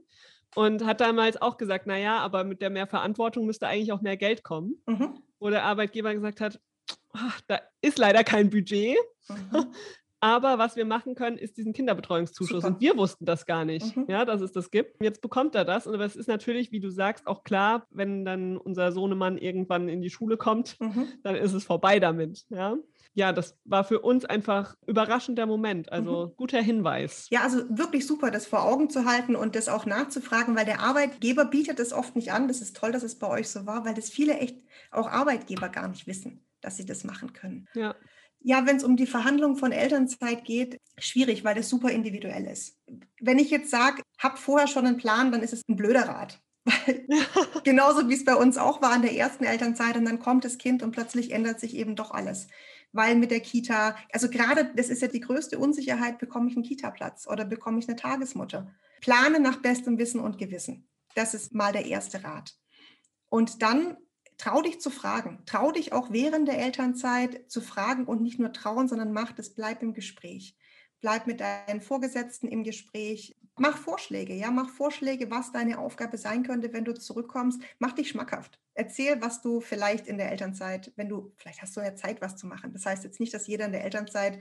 Und 0.55 0.85
hat 0.85 0.99
damals 0.99 1.41
auch 1.41 1.57
gesagt, 1.57 1.87
naja, 1.87 2.17
aber 2.17 2.43
mit 2.43 2.61
der 2.61 2.69
mehr 2.69 2.87
Verantwortung 2.87 3.45
müsste 3.45 3.67
eigentlich 3.67 3.93
auch 3.93 4.01
mehr 4.01 4.17
Geld 4.17 4.43
kommen. 4.43 4.81
Mhm. 4.87 5.19
Wo 5.39 5.49
der 5.49 5.63
Arbeitgeber 5.63 6.13
gesagt 6.13 6.41
hat, 6.41 6.59
ach, 7.13 7.39
da 7.47 7.61
ist 7.81 7.97
leider 7.97 8.23
kein 8.23 8.49
Budget. 8.49 8.97
Mhm. 9.29 9.67
Aber 10.19 10.57
was 10.57 10.75
wir 10.75 10.85
machen 10.85 11.15
können, 11.15 11.37
ist 11.37 11.57
diesen 11.57 11.73
Kinderbetreuungszuschuss. 11.73 12.63
Super. 12.63 12.67
Und 12.73 12.81
wir 12.81 12.97
wussten 12.97 13.25
das 13.25 13.45
gar 13.45 13.65
nicht, 13.65 13.95
mhm. 13.95 14.05
ja, 14.07 14.25
dass 14.25 14.41
es 14.41 14.51
das 14.51 14.71
gibt. 14.71 15.01
Jetzt 15.01 15.21
bekommt 15.21 15.55
er 15.55 15.65
das. 15.65 15.85
Und 15.87 15.99
es 15.99 16.15
ist 16.15 16.27
natürlich, 16.27 16.71
wie 16.71 16.79
du 16.79 16.89
sagst, 16.89 17.27
auch 17.27 17.43
klar, 17.43 17.85
wenn 17.91 18.25
dann 18.25 18.57
unser 18.57 18.91
Sohnemann 18.91 19.37
irgendwann 19.37 19.89
in 19.89 20.01
die 20.01 20.09
Schule 20.09 20.37
kommt, 20.37 20.79
mhm. 20.79 21.07
dann 21.23 21.35
ist 21.35 21.53
es 21.53 21.63
vorbei 21.63 21.99
damit. 21.99 22.45
Ja? 22.49 22.77
ja, 23.17 23.33
das 23.33 23.57
war 23.65 23.83
für 23.83 23.99
uns 24.01 24.25
einfach 24.25 24.75
überraschender 24.85 25.47
Moment. 25.47 25.91
Also 25.91 26.27
mhm. 26.27 26.35
guter 26.37 26.61
Hinweis. 26.61 27.25
Ja, 27.31 27.41
also 27.41 27.63
wirklich 27.67 28.05
super, 28.05 28.29
das 28.29 28.45
vor 28.45 28.63
Augen 28.63 28.91
zu 28.91 29.05
halten 29.05 29.35
und 29.35 29.55
das 29.55 29.69
auch 29.69 29.87
nachzufragen, 29.87 30.55
weil 30.55 30.65
der 30.65 30.81
Arbeitgeber 30.81 31.45
bietet 31.45 31.79
es 31.79 31.93
oft 31.93 32.15
nicht 32.15 32.31
an. 32.31 32.47
Das 32.47 32.61
ist 32.61 32.77
toll, 32.77 32.91
dass 32.91 33.01
es 33.01 33.17
bei 33.17 33.27
euch 33.27 33.49
so 33.49 33.65
war, 33.65 33.85
weil 33.85 33.95
das 33.95 34.11
viele 34.11 34.37
echt 34.37 34.63
auch 34.91 35.07
Arbeitgeber 35.07 35.69
gar 35.69 35.87
nicht 35.87 36.05
wissen, 36.05 36.45
dass 36.61 36.77
sie 36.77 36.85
das 36.85 37.03
machen 37.05 37.33
können. 37.33 37.67
Ja. 37.73 37.95
Ja, 38.39 38.65
wenn 38.65 38.77
es 38.77 38.83
um 38.83 38.95
die 38.95 39.07
Verhandlung 39.07 39.55
von 39.55 39.71
Elternzeit 39.71 40.45
geht, 40.45 40.79
schwierig, 40.97 41.43
weil 41.43 41.55
das 41.55 41.69
super 41.69 41.89
individuell 41.89 42.45
ist. 42.45 42.77
Wenn 43.19 43.39
ich 43.39 43.49
jetzt 43.49 43.71
sage, 43.71 44.03
hab 44.19 44.37
vorher 44.37 44.67
schon 44.67 44.85
einen 44.85 44.97
Plan, 44.97 45.31
dann 45.31 45.41
ist 45.41 45.53
es 45.53 45.63
ein 45.67 45.75
blöder 45.75 46.07
Rat. 46.07 46.39
genauso 47.63 48.09
wie 48.09 48.13
es 48.13 48.25
bei 48.25 48.35
uns 48.35 48.57
auch 48.57 48.81
war 48.81 48.95
in 48.95 49.01
der 49.01 49.15
ersten 49.15 49.43
Elternzeit 49.43 49.95
und 49.95 50.05
dann 50.05 50.19
kommt 50.19 50.45
das 50.45 50.57
Kind 50.57 50.83
und 50.83 50.91
plötzlich 50.91 51.31
ändert 51.31 51.59
sich 51.59 51.75
eben 51.75 51.95
doch 51.95 52.11
alles. 52.11 52.47
Weil 52.93 53.15
mit 53.15 53.31
der 53.31 53.41
Kita, 53.41 53.95
also 54.11 54.29
gerade 54.29 54.71
das 54.75 54.89
ist 54.89 55.01
ja 55.01 55.07
die 55.07 55.19
größte 55.19 55.57
Unsicherheit, 55.57 56.19
bekomme 56.19 56.49
ich 56.49 56.55
einen 56.55 56.63
Kita-Platz 56.63 57.27
oder 57.27 57.45
bekomme 57.45 57.79
ich 57.79 57.87
eine 57.87 57.97
Tagesmutter? 57.97 58.73
Plane 59.01 59.39
nach 59.39 59.61
bestem 59.61 59.97
Wissen 59.97 60.19
und 60.19 60.37
Gewissen. 60.37 60.87
Das 61.15 61.33
ist 61.33 61.53
mal 61.53 61.73
der 61.73 61.85
erste 61.85 62.23
Rat. 62.23 62.55
Und 63.29 63.61
dann 63.61 63.97
trau 64.37 64.61
dich 64.61 64.79
zu 64.79 64.89
fragen. 64.89 65.43
Trau 65.45 65.71
dich 65.71 65.93
auch 65.93 66.11
während 66.11 66.47
der 66.47 66.59
Elternzeit 66.59 67.49
zu 67.51 67.61
fragen 67.61 68.05
und 68.05 68.21
nicht 68.21 68.39
nur 68.39 68.53
trauen, 68.53 68.87
sondern 68.87 69.11
mach 69.11 69.31
das, 69.31 69.51
bleib 69.51 69.81
im 69.81 69.93
Gespräch. 69.93 70.55
Bleib 71.01 71.27
mit 71.27 71.39
deinen 71.39 71.81
Vorgesetzten 71.81 72.47
im 72.47 72.63
Gespräch. 72.63 73.35
Mach 73.59 73.77
Vorschläge, 73.77 74.33
ja, 74.33 74.51
mach 74.51 74.69
Vorschläge, 74.69 75.31
was 75.31 75.51
deine 75.51 75.79
Aufgabe 75.79 76.17
sein 76.17 76.43
könnte, 76.43 76.73
wenn 76.73 76.85
du 76.85 76.93
zurückkommst. 76.93 77.61
Mach 77.79 77.93
dich 77.93 78.09
schmackhaft. 78.09 78.59
Erzähl, 78.73 79.19
was 79.21 79.41
du 79.41 79.61
vielleicht 79.61 80.07
in 80.07 80.17
der 80.17 80.31
Elternzeit, 80.31 80.91
wenn 80.95 81.09
du, 81.09 81.33
vielleicht 81.37 81.61
hast 81.61 81.75
du 81.75 81.81
ja 81.81 81.95
Zeit, 81.95 82.21
was 82.21 82.35
zu 82.35 82.45
machen. 82.45 82.73
Das 82.73 82.85
heißt 82.85 83.03
jetzt 83.03 83.19
nicht, 83.19 83.33
dass 83.33 83.47
jeder 83.47 83.65
in 83.65 83.71
der 83.71 83.83
Elternzeit 83.83 84.39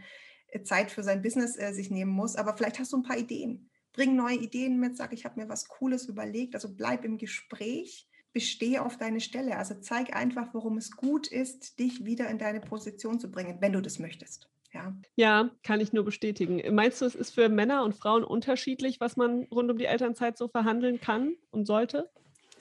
äh, 0.48 0.62
Zeit 0.62 0.90
für 0.90 1.02
sein 1.02 1.22
Business 1.22 1.58
äh, 1.58 1.72
sich 1.72 1.90
nehmen 1.90 2.12
muss, 2.12 2.36
aber 2.36 2.54
vielleicht 2.56 2.78
hast 2.78 2.92
du 2.92 2.98
ein 2.98 3.02
paar 3.02 3.18
Ideen. 3.18 3.70
Bring 3.92 4.14
neue 4.14 4.36
Ideen 4.36 4.78
mit, 4.78 4.96
sag, 4.96 5.14
ich 5.14 5.24
habe 5.24 5.40
mir 5.40 5.48
was 5.48 5.68
Cooles 5.68 6.06
überlegt. 6.06 6.54
Also 6.54 6.74
bleib 6.74 7.02
im 7.04 7.16
Gespräch 7.16 8.06
bestehe 8.36 8.84
auf 8.84 8.98
deine 8.98 9.20
Stelle. 9.20 9.56
Also 9.56 9.76
zeig 9.80 10.14
einfach, 10.14 10.52
warum 10.52 10.76
es 10.76 10.94
gut 10.94 11.26
ist, 11.26 11.78
dich 11.78 12.04
wieder 12.04 12.28
in 12.28 12.36
deine 12.36 12.60
Position 12.60 13.18
zu 13.18 13.30
bringen, 13.30 13.56
wenn 13.60 13.72
du 13.72 13.80
das 13.80 13.98
möchtest. 13.98 14.46
Ja. 14.74 14.94
ja, 15.14 15.50
kann 15.62 15.80
ich 15.80 15.94
nur 15.94 16.04
bestätigen. 16.04 16.62
Meinst 16.74 17.00
du, 17.00 17.06
es 17.06 17.14
ist 17.14 17.30
für 17.30 17.48
Männer 17.48 17.82
und 17.82 17.94
Frauen 17.94 18.24
unterschiedlich, 18.24 19.00
was 19.00 19.16
man 19.16 19.44
rund 19.44 19.70
um 19.70 19.78
die 19.78 19.86
Elternzeit 19.86 20.36
so 20.36 20.48
verhandeln 20.48 21.00
kann 21.00 21.36
und 21.50 21.64
sollte? 21.64 22.10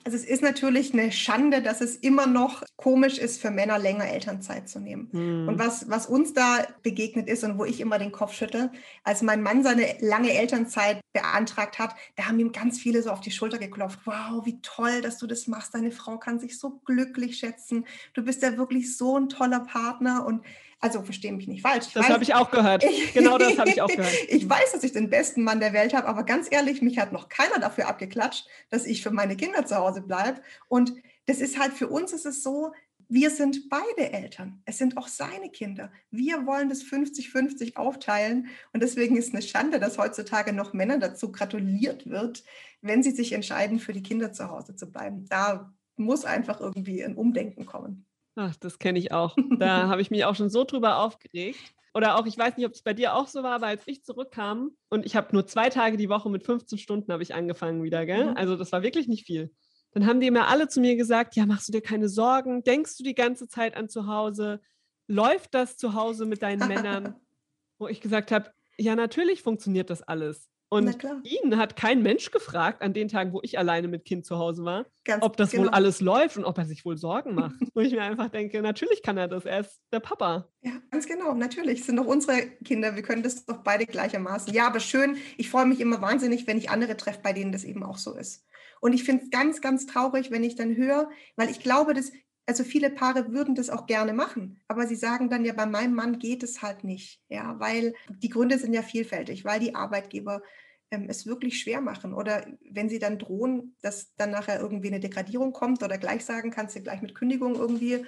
Also 0.05 0.17
es 0.19 0.23
ist 0.23 0.43
natürlich 0.43 0.93
eine 0.93 1.11
Schande, 1.11 1.63
dass 1.63 1.81
es 1.81 1.95
immer 1.95 2.27
noch 2.27 2.61
komisch 2.75 3.17
ist, 3.17 3.41
für 3.41 3.49
Männer 3.49 3.79
länger 3.79 4.07
Elternzeit 4.07 4.69
zu 4.69 4.79
nehmen. 4.79 5.09
Hm. 5.11 5.47
Und 5.47 5.57
was, 5.57 5.89
was 5.89 6.05
uns 6.05 6.31
da 6.33 6.59
begegnet 6.83 7.27
ist 7.27 7.43
und 7.43 7.57
wo 7.57 7.65
ich 7.65 7.81
immer 7.81 7.97
den 7.97 8.11
Kopf 8.11 8.33
schüttel, 8.33 8.71
als 9.03 9.23
mein 9.23 9.41
Mann 9.41 9.63
seine 9.63 9.95
lange 10.01 10.31
Elternzeit 10.31 11.01
beantragt 11.11 11.79
hat, 11.79 11.95
da 12.17 12.27
haben 12.27 12.37
ihm 12.37 12.51
ganz 12.51 12.79
viele 12.79 13.01
so 13.01 13.09
auf 13.09 13.19
die 13.19 13.31
Schulter 13.31 13.57
geklopft. 13.57 14.01
Wow, 14.05 14.45
wie 14.45 14.61
toll, 14.61 15.01
dass 15.01 15.17
du 15.17 15.25
das 15.25 15.47
machst. 15.47 15.73
Deine 15.73 15.91
Frau 15.91 16.19
kann 16.19 16.39
sich 16.39 16.59
so 16.59 16.81
glücklich 16.85 17.39
schätzen. 17.39 17.87
Du 18.13 18.23
bist 18.23 18.43
ja 18.43 18.57
wirklich 18.57 18.95
so 18.95 19.17
ein 19.17 19.27
toller 19.27 19.61
Partner. 19.61 20.23
Und 20.23 20.43
also 20.79 21.01
verstehe 21.01 21.33
mich 21.33 21.47
nicht 21.47 21.61
falsch. 21.61 21.87
Ich 21.87 21.93
das 21.93 22.09
habe 22.09 22.23
ich 22.23 22.33
auch 22.35 22.51
gehört. 22.51 22.83
Ich, 22.83 23.13
genau 23.13 23.37
das 23.37 23.57
habe 23.57 23.69
ich 23.69 23.81
auch 23.81 23.87
gehört. 23.87 24.13
ich 24.27 24.47
weiß, 24.47 24.73
dass 24.73 24.83
ich 24.83 24.91
den 24.91 25.09
besten 25.09 25.43
Mann 25.43 25.59
der 25.59 25.73
Welt 25.73 25.93
habe, 25.93 26.07
aber 26.07 26.23
ganz 26.23 26.47
ehrlich, 26.51 26.81
mich 26.81 26.99
hat 26.99 27.11
noch 27.11 27.29
keiner 27.29 27.59
dafür 27.59 27.87
abgeklatscht, 27.87 28.47
dass 28.69 28.85
ich 28.85 29.01
für 29.01 29.11
meine 29.11 29.35
Kinder 29.35 29.65
zu 29.65 29.75
Hause 29.75 30.01
bleibe. 30.01 30.41
Und 30.67 30.93
das 31.25 31.39
ist 31.39 31.59
halt 31.59 31.73
für 31.73 31.87
uns 31.87 32.13
ist 32.13 32.25
es 32.25 32.43
so, 32.43 32.71
wir 33.07 33.29
sind 33.29 33.69
beide 33.69 34.11
Eltern. 34.11 34.61
Es 34.65 34.77
sind 34.77 34.97
auch 34.97 35.07
seine 35.07 35.49
Kinder. 35.49 35.91
Wir 36.09 36.45
wollen 36.45 36.69
das 36.69 36.83
50-50 36.83 37.75
aufteilen. 37.75 38.47
Und 38.73 38.81
deswegen 38.81 39.15
ist 39.15 39.27
es 39.27 39.33
eine 39.33 39.43
Schande, 39.43 39.79
dass 39.79 39.97
heutzutage 39.97 40.53
noch 40.53 40.73
Männern 40.73 40.99
dazu 40.99 41.31
gratuliert 41.31 42.09
wird, 42.09 42.43
wenn 42.81 43.03
sie 43.03 43.11
sich 43.11 43.33
entscheiden, 43.33 43.79
für 43.79 43.93
die 43.93 44.03
Kinder 44.03 44.33
zu 44.33 44.49
Hause 44.49 44.75
zu 44.75 44.91
bleiben. 44.91 45.25
Da 45.29 45.73
muss 45.97 46.25
einfach 46.25 46.59
irgendwie 46.59 47.03
ein 47.03 47.15
Umdenken 47.15 47.65
kommen. 47.65 48.05
Ach, 48.35 48.55
das 48.57 48.79
kenne 48.79 48.99
ich 48.99 49.11
auch. 49.11 49.35
Da 49.59 49.87
habe 49.87 50.01
ich 50.01 50.11
mich 50.11 50.25
auch 50.25 50.35
schon 50.35 50.49
so 50.49 50.63
drüber 50.63 50.99
aufgeregt. 50.99 51.59
Oder 51.93 52.17
auch, 52.17 52.25
ich 52.25 52.37
weiß 52.37 52.57
nicht, 52.57 52.65
ob 52.65 52.73
es 52.73 52.81
bei 52.81 52.93
dir 52.93 53.15
auch 53.15 53.27
so 53.27 53.41
war, 53.41 53.53
aber 53.55 53.67
als 53.67 53.83
ich 53.85 54.03
zurückkam 54.03 54.71
und 54.89 55.05
ich 55.05 55.15
habe 55.15 55.29
nur 55.31 55.47
zwei 55.47 55.69
Tage 55.69 55.95
die 55.95 56.09
Woche 56.09 56.29
mit 56.29 56.43
15 56.43 56.77
Stunden 56.77 57.11
habe 57.13 57.23
ich 57.23 57.33
angefangen 57.33 57.83
wieder, 57.83 58.05
gell? 58.05 58.31
Mhm. 58.31 58.37
Also 58.37 58.57
das 58.57 58.73
war 58.73 58.83
wirklich 58.83 59.07
nicht 59.07 59.25
viel. 59.25 59.53
Dann 59.91 60.05
haben 60.05 60.19
die 60.19 60.27
immer 60.27 60.49
alle 60.49 60.67
zu 60.67 60.81
mir 60.81 60.97
gesagt, 60.97 61.37
ja, 61.37 61.45
machst 61.45 61.69
du 61.69 61.71
dir 61.71 61.81
keine 61.81 62.09
Sorgen? 62.09 62.63
Denkst 62.63 62.97
du 62.97 63.03
die 63.03 63.15
ganze 63.15 63.47
Zeit 63.47 63.77
an 63.77 63.87
zu 63.87 64.07
Hause? 64.07 64.59
Läuft 65.07 65.53
das 65.53 65.77
zu 65.77 65.93
Hause 65.93 66.25
mit 66.25 66.41
deinen 66.41 66.67
Männern? 66.67 67.15
Wo 67.79 67.87
ich 67.87 68.01
gesagt 68.01 68.33
habe, 68.33 68.51
ja, 68.77 68.97
natürlich 68.97 69.41
funktioniert 69.41 69.89
das 69.89 70.01
alles. 70.01 70.49
Und 70.75 71.03
ihn 71.23 71.57
hat 71.57 71.75
kein 71.75 72.01
Mensch 72.01 72.31
gefragt, 72.31 72.81
an 72.81 72.93
den 72.93 73.07
Tagen, 73.07 73.33
wo 73.33 73.39
ich 73.43 73.57
alleine 73.57 73.87
mit 73.87 74.05
Kind 74.05 74.25
zu 74.25 74.37
Hause 74.37 74.63
war, 74.63 74.85
Ganz 75.03 75.23
ob 75.23 75.37
das 75.37 75.51
genau. 75.51 75.63
wohl 75.63 75.69
alles 75.69 76.01
läuft 76.01 76.37
und 76.37 76.45
ob 76.45 76.57
er 76.57 76.65
sich 76.65 76.85
wohl 76.85 76.97
Sorgen 76.97 77.35
macht. 77.35 77.55
wo 77.73 77.81
ich 77.81 77.93
mir 77.93 78.03
einfach 78.03 78.29
denke, 78.29 78.61
natürlich 78.61 79.01
kann 79.03 79.17
er 79.17 79.27
das, 79.27 79.45
er 79.45 79.61
ist 79.61 79.81
der 79.91 79.99
Papa. 79.99 80.49
Ja, 80.61 80.73
ganz 80.91 81.07
genau, 81.07 81.33
natürlich. 81.33 81.81
Es 81.81 81.85
sind 81.85 81.97
doch 81.97 82.05
unsere 82.05 82.41
Kinder, 82.63 82.95
wir 82.95 83.03
können 83.03 83.23
das 83.23 83.45
doch 83.45 83.63
beide 83.63 83.85
gleichermaßen. 83.85 84.53
Ja, 84.53 84.67
aber 84.67 84.79
schön, 84.79 85.17
ich 85.37 85.49
freue 85.49 85.65
mich 85.65 85.79
immer 85.79 86.01
wahnsinnig, 86.01 86.47
wenn 86.47 86.57
ich 86.57 86.69
andere 86.69 86.97
treffe, 86.97 87.19
bei 87.23 87.33
denen 87.33 87.51
das 87.51 87.63
eben 87.63 87.83
auch 87.83 87.97
so 87.97 88.15
ist. 88.15 88.45
Und 88.81 88.93
ich 88.93 89.03
finde 89.03 89.23
es 89.23 89.29
ganz, 89.29 89.61
ganz 89.61 89.85
traurig, 89.85 90.31
wenn 90.31 90.43
ich 90.43 90.55
dann 90.55 90.75
höre, 90.75 91.09
weil 91.35 91.49
ich 91.49 91.59
glaube, 91.59 91.93
dass 91.93 92.11
also 92.47 92.63
viele 92.63 92.89
Paare 92.91 93.31
würden 93.31 93.55
das 93.55 93.69
auch 93.69 93.87
gerne 93.87 94.13
machen, 94.13 94.61
aber 94.67 94.85
sie 94.85 94.95
sagen 94.95 95.29
dann 95.29 95.45
ja, 95.45 95.53
bei 95.53 95.65
meinem 95.65 95.95
Mann 95.95 96.19
geht 96.19 96.43
es 96.43 96.61
halt 96.61 96.83
nicht, 96.83 97.19
ja, 97.27 97.59
weil 97.59 97.95
die 98.21 98.29
Gründe 98.29 98.59
sind 98.59 98.73
ja 98.73 98.83
vielfältig, 98.83 99.45
weil 99.45 99.59
die 99.59 99.73
Arbeitgeber 99.73 100.41
ähm, 100.91 101.07
es 101.09 101.25
wirklich 101.25 101.59
schwer 101.59 101.81
machen 101.81 102.13
oder 102.13 102.45
wenn 102.69 102.89
sie 102.89 102.99
dann 102.99 103.19
drohen, 103.19 103.75
dass 103.81 104.13
dann 104.15 104.31
nachher 104.31 104.59
irgendwie 104.59 104.87
eine 104.87 104.99
Degradierung 104.99 105.51
kommt 105.53 105.83
oder 105.83 105.97
gleich 105.97 106.25
sagen, 106.25 106.51
kannst 106.51 106.75
du 106.75 106.81
gleich 106.81 107.01
mit 107.01 107.15
Kündigung 107.15 107.55
irgendwie 107.55 108.05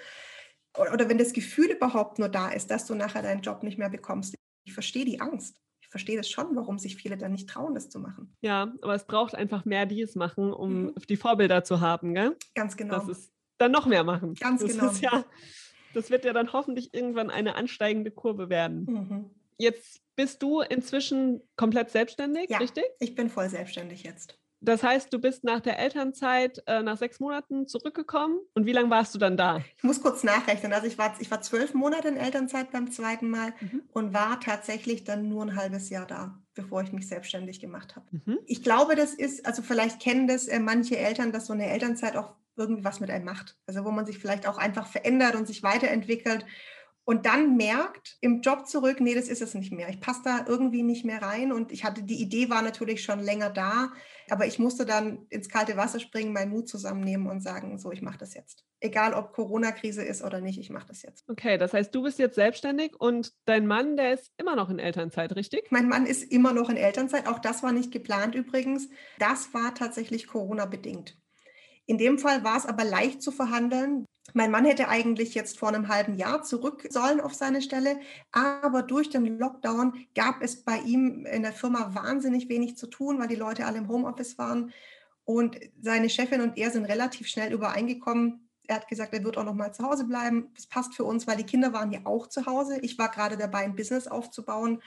oder, 0.78 0.94
oder 0.94 1.10
wenn 1.10 1.18
das 1.18 1.34
Gefühl 1.34 1.72
überhaupt 1.72 2.20
nur 2.20 2.30
da 2.30 2.50
ist, 2.50 2.72
dass 2.72 2.86
du 2.86 2.96
nachher 2.96 3.22
deinen 3.22 3.42
Job 3.42 3.63
nicht 3.63 3.78
mehr 3.78 3.90
bekommst. 3.90 4.36
Ich 4.66 4.74
verstehe 4.74 5.06
die 5.06 5.20
Angst. 5.20 5.62
Ich 5.82 5.90
verstehe 5.90 6.18
das 6.18 6.30
schon, 6.30 6.56
warum 6.56 6.80
sich 6.80 6.98
viele 6.98 7.18
dann 7.18 7.32
nicht 7.32 7.50
trauen, 7.50 7.74
das 7.74 7.90
zu 7.90 8.00
machen. 8.00 8.36
Ja, 8.42 8.74
aber 8.82 8.94
es 8.94 9.06
braucht 9.06 9.36
einfach 9.36 9.63
mehr, 9.63 9.86
die 9.86 10.02
es 10.02 10.16
machen, 10.16 10.52
um 10.52 10.88
mhm. 10.88 10.96
die 11.08 11.16
Vorbilder 11.16 11.63
zu 11.63 11.80
haben, 11.80 12.13
gell? 12.13 12.36
Ganz 12.56 12.76
genau. 12.76 12.96
Das 12.96 13.08
ist 13.08 13.32
dann 13.58 13.72
noch 13.72 13.86
mehr 13.86 14.04
machen. 14.04 14.36
Ganz 14.36 14.62
das 14.62 14.78
genau. 14.78 14.92
Ja, 15.02 15.26
das 15.94 16.10
wird 16.10 16.26
ja 16.26 16.34
dann 16.34 16.52
hoffentlich 16.52 16.94
irgendwann 16.94 17.30
eine 17.30 17.56
ansteigende 17.56 18.12
Kurve 18.12 18.50
werden. 18.50 18.86
Mhm. 18.86 19.32
Jetzt 19.58 20.02
bist 20.18 20.44
du 20.44 20.60
inzwischen 20.62 21.42
komplett 21.56 21.92
selbstständig, 21.92 22.50
ja, 22.50 22.58
richtig? 22.58 22.84
Ich 23.00 23.16
bin 23.16 23.30
voll 23.30 23.48
selbstständig 23.48 24.04
jetzt. 24.04 24.38
Das 24.60 24.82
heißt, 24.82 25.14
du 25.14 25.20
bist 25.20 25.44
nach 25.44 25.60
der 25.60 25.78
Elternzeit 25.78 26.64
äh, 26.66 26.82
nach 26.82 26.98
sechs 26.98 27.20
Monaten 27.20 27.68
zurückgekommen. 27.68 28.40
Und 28.56 28.66
wie 28.66 28.72
lange 28.72 28.90
warst 28.90 29.14
du 29.14 29.20
dann 29.20 29.38
da? 29.38 29.62
Ich 29.78 29.84
muss 29.84 30.02
kurz 30.02 30.24
nachrechnen. 30.24 30.74
Also 30.74 30.88
ich 30.88 30.98
war, 30.98 31.14
ich 31.20 31.30
war 31.30 31.42
zwölf 31.42 31.76
Monate 31.76 32.08
in 32.08 32.18
Elternzeit 32.18 32.72
beim 32.72 32.92
zweiten 32.92 33.30
Mal 33.30 33.54
mhm. 33.62 33.84
und 33.94 34.14
war 34.16 34.40
tatsächlich 34.40 35.04
dann 35.04 35.30
nur 35.30 35.44
ein 35.46 35.56
halbes 35.56 35.92
Jahr 35.92 36.08
da, 36.08 36.40
bevor 36.56 36.82
ich 36.82 36.92
mich 36.92 37.08
selbstständig 37.08 37.60
gemacht 37.60 37.96
habe. 37.96 38.08
Mhm. 38.12 38.40
Ich 38.48 38.64
glaube, 38.64 38.96
das 38.96 39.14
ist, 39.14 39.46
also 39.46 39.62
vielleicht 39.62 40.02
kennen 40.02 40.28
das 40.28 40.48
äh, 40.48 40.60
manche 40.60 40.98
Eltern, 40.98 41.32
dass 41.32 41.46
so 41.46 41.54
eine 41.54 41.68
Elternzeit 41.68 42.18
auch 42.18 42.34
irgendwie 42.56 42.84
was 42.84 43.00
mit 43.00 43.12
einem 43.12 43.26
macht. 43.26 43.56
Also 43.68 43.86
wo 43.86 43.92
man 43.92 44.08
sich 44.08 44.18
vielleicht 44.18 44.48
auch 44.48 44.58
einfach 44.58 44.88
verändert 44.88 45.36
und 45.36 45.46
sich 45.46 45.62
weiterentwickelt. 45.62 46.44
Und 47.08 47.26
dann 47.26 47.56
merkt 47.56 48.17
im 48.20 48.41
Job 48.41 48.67
zurück, 48.67 49.00
nee, 49.00 49.15
das 49.15 49.30
ist 49.30 49.41
es 49.41 49.54
nicht 49.54 49.72
mehr. 49.72 49.88
Ich 49.88 50.02
passe 50.02 50.24
da 50.26 50.46
irgendwie 50.46 50.84
nicht 50.84 51.06
mehr 51.06 51.22
rein 51.22 51.54
und 51.54 51.72
ich 51.72 51.86
hatte 51.86 52.04
die 52.04 52.22
Idee 52.22 52.50
war 52.50 52.62
natürlich 52.62 53.02
schon 53.02 53.22
länger 53.22 53.50
da, 53.50 53.93
aber 54.30 54.46
ich 54.46 54.60
musste 54.60 54.86
dann 54.86 55.26
ins 55.30 55.48
kalte 55.48 55.78
Wasser 55.78 56.02
springen, 56.02 56.34
meinen 56.34 56.52
Mut 56.52 56.67
zusammennehmen 56.67 57.28
und 57.28 57.39
sagen, 57.39 57.80
so, 57.80 57.93
ich 57.93 58.02
mache 58.02 58.17
das 58.17 58.34
jetzt. 58.34 58.65
Egal, 58.82 59.13
ob 59.13 59.32
Corona-Krise 59.32 60.04
ist 60.04 60.22
oder 60.22 60.41
nicht, 60.41 60.60
ich 60.60 60.70
mache 60.70 60.88
das 60.89 61.02
jetzt. 61.02 61.24
Okay, 61.30 61.58
das 61.58 61.72
heißt, 61.72 61.96
du 61.96 62.04
bist 62.04 62.20
jetzt 62.20 62.36
selbstständig 62.36 63.00
und 63.00 63.32
dein 63.46 63.67
Mann, 63.67 63.96
der 63.96 64.12
ist 64.12 64.34
immer 64.36 64.58
noch 64.58 64.70
in 64.70 64.78
Elternzeit, 64.78 65.34
richtig? 65.38 65.72
Mein 65.72 65.88
Mann 65.88 66.06
ist 66.06 66.30
immer 66.30 66.52
noch 66.52 66.70
in 66.70 66.76
Elternzeit. 66.76 67.26
Auch 67.28 67.39
das 67.39 67.63
war 67.63 67.72
nicht 67.72 67.93
geplant 67.93 68.36
übrigens. 68.36 68.89
Das 69.17 69.54
war 69.54 69.74
tatsächlich 69.74 70.28
Corona-bedingt. 70.28 71.17
In 71.86 71.98
dem 71.98 72.20
Fall 72.20 72.43
war 72.43 72.58
es 72.58 72.65
aber 72.65 72.84
leicht 72.84 73.22
zu 73.22 73.32
verhandeln. 73.32 74.06
Mein 74.34 74.52
Mann 74.52 74.66
hätte 74.66 74.90
eigentlich 74.90 75.34
jetzt 75.36 75.58
vor 75.58 75.70
einem 75.70 75.88
halben 75.88 76.16
Jahr 76.16 76.44
zurück 76.44 76.86
sollen 76.90 77.22
auf 77.22 77.34
seine 77.34 77.62
Stelle, 77.62 78.00
aber 78.32 78.84
durch 78.84 79.10
den 79.10 79.40
Lockdown 79.40 80.06
gab 80.16 80.42
es 80.42 80.63
bei 80.63 80.80
ihm 80.80 81.26
in 81.26 81.44
der 81.44 81.54
Firma 81.54 81.96
wahnsinnig 81.96 82.50
wenig 82.50 82.78
zu 82.78 82.88
tun, 82.88 83.20
weil 83.20 83.28
die 83.28 83.36
Leute 83.36 83.66
alle 83.66 83.78
im 83.78 83.88
Homeoffice 83.88 84.38
waren. 84.38 84.74
Und 85.24 85.58
seine 85.82 86.10
Chefin 86.10 86.42
und 86.42 86.58
er 86.58 86.72
sind 86.72 86.86
relativ 86.86 87.28
schnell 87.28 87.52
übereingekommen. 87.52 88.50
Er 88.68 88.78
hat 88.78 88.88
gesagt, 88.88 89.13
er 89.13 89.24
wird 89.24 89.38
auch 89.38 89.44
noch 89.44 89.54
mal 89.54 89.74
zu 89.74 89.84
Hause 89.84 90.06
bleiben. 90.06 90.52
Das 90.56 90.68
passt 90.68 90.96
für 90.96 91.04
uns, 91.04 91.28
weil 91.28 91.38
die 91.38 91.44
Kinder 91.44 91.74
waren 91.74 91.92
ja 91.92 92.02
auch 92.06 92.28
zu 92.28 92.46
Hause. 92.46 92.80
Ich 92.82 92.98
war 92.98 93.10
gerade 93.10 93.38
dabei, 93.38 93.60
ein 93.60 93.76
Business 93.76 94.08
aufzubauen. 94.08 94.82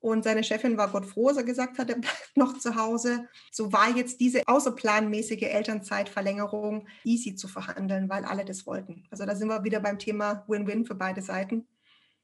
Und 0.00 0.24
seine 0.24 0.42
Chefin 0.42 0.78
war 0.78 0.88
Gott 0.88 1.04
froh, 1.04 1.28
dass 1.28 1.36
er 1.36 1.44
gesagt 1.44 1.78
hat, 1.78 1.90
er 1.90 1.98
bleibt 1.98 2.32
noch 2.36 2.58
zu 2.58 2.74
Hause. 2.74 3.28
So 3.52 3.72
war 3.72 3.94
jetzt 3.94 4.20
diese 4.20 4.42
außerplanmäßige 4.46 5.42
Elternzeitverlängerung 5.42 6.88
easy 7.04 7.34
zu 7.34 7.48
verhandeln, 7.48 8.08
weil 8.08 8.24
alle 8.24 8.44
das 8.44 8.66
wollten. 8.66 9.04
Also 9.10 9.26
da 9.26 9.36
sind 9.36 9.48
wir 9.48 9.62
wieder 9.62 9.80
beim 9.80 9.98
Thema 9.98 10.44
Win-Win 10.48 10.86
für 10.86 10.94
beide 10.94 11.20
Seiten. 11.20 11.68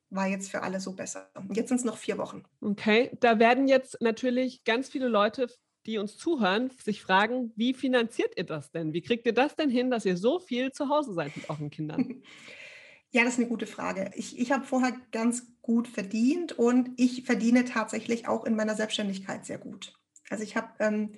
War 0.09 0.27
jetzt 0.27 0.51
für 0.51 0.63
alle 0.63 0.81
so 0.81 0.93
besser. 0.93 1.29
Jetzt 1.53 1.69
sind 1.69 1.79
es 1.79 1.85
noch 1.85 1.99
vier 1.99 2.17
Wochen. 2.17 2.45
Okay, 2.61 3.11
da 3.21 3.39
werden 3.39 3.69
jetzt 3.69 4.01
natürlich 4.01 4.65
ganz 4.65 4.89
viele 4.89 5.09
Leute, 5.09 5.49
die 5.85 5.99
uns 5.99 6.17
zuhören, 6.17 6.71
sich 6.83 7.03
fragen, 7.03 7.53
wie 7.57 7.75
finanziert 7.75 8.33
ihr 8.37 8.45
das 8.45 8.71
denn? 8.71 8.93
Wie 8.93 9.03
kriegt 9.03 9.27
ihr 9.27 9.35
das 9.35 9.55
denn 9.55 9.69
hin, 9.69 9.91
dass 9.91 10.05
ihr 10.05 10.17
so 10.17 10.39
viel 10.39 10.73
zu 10.73 10.89
Hause 10.89 11.13
seid 11.13 11.37
mit 11.37 11.51
euren 11.51 11.71
Kindern? 11.71 12.23
Ja, 13.13 13.25
das 13.25 13.35
ist 13.35 13.39
eine 13.39 13.49
gute 13.49 13.67
Frage. 13.67 14.11
Ich, 14.15 14.39
ich 14.39 14.53
habe 14.53 14.65
vorher 14.65 14.93
ganz 15.13 15.45
gut 15.63 15.89
verdient 15.89 16.53
und 16.53 16.91
ich 16.97 17.25
verdiene 17.25 17.65
tatsächlich 17.65 18.29
auch 18.29 18.45
in 18.45 18.57
meiner 18.57 18.75
Selbstständigkeit 18.75 19.47
sehr 19.47 19.59
gut. 19.59 19.95
Also 20.29 20.43
ich 20.43 20.57
habe 20.57 20.69
ähm, 20.81 21.15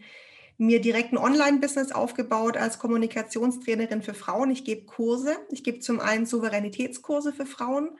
mir 0.58 0.80
direkt 0.80 1.12
ein 1.12 1.18
Online-Business 1.18 1.92
aufgebaut 1.92 2.56
als 2.56 2.78
Kommunikationstrainerin 2.78 4.02
für 4.02 4.14
Frauen. 4.14 4.50
Ich 4.50 4.64
gebe 4.64 4.84
Kurse. 4.84 5.36
Ich 5.50 5.64
gebe 5.64 5.80
zum 5.80 6.00
einen 6.00 6.26
Souveränitätskurse 6.26 7.32
für 7.32 7.46
Frauen, 7.46 7.90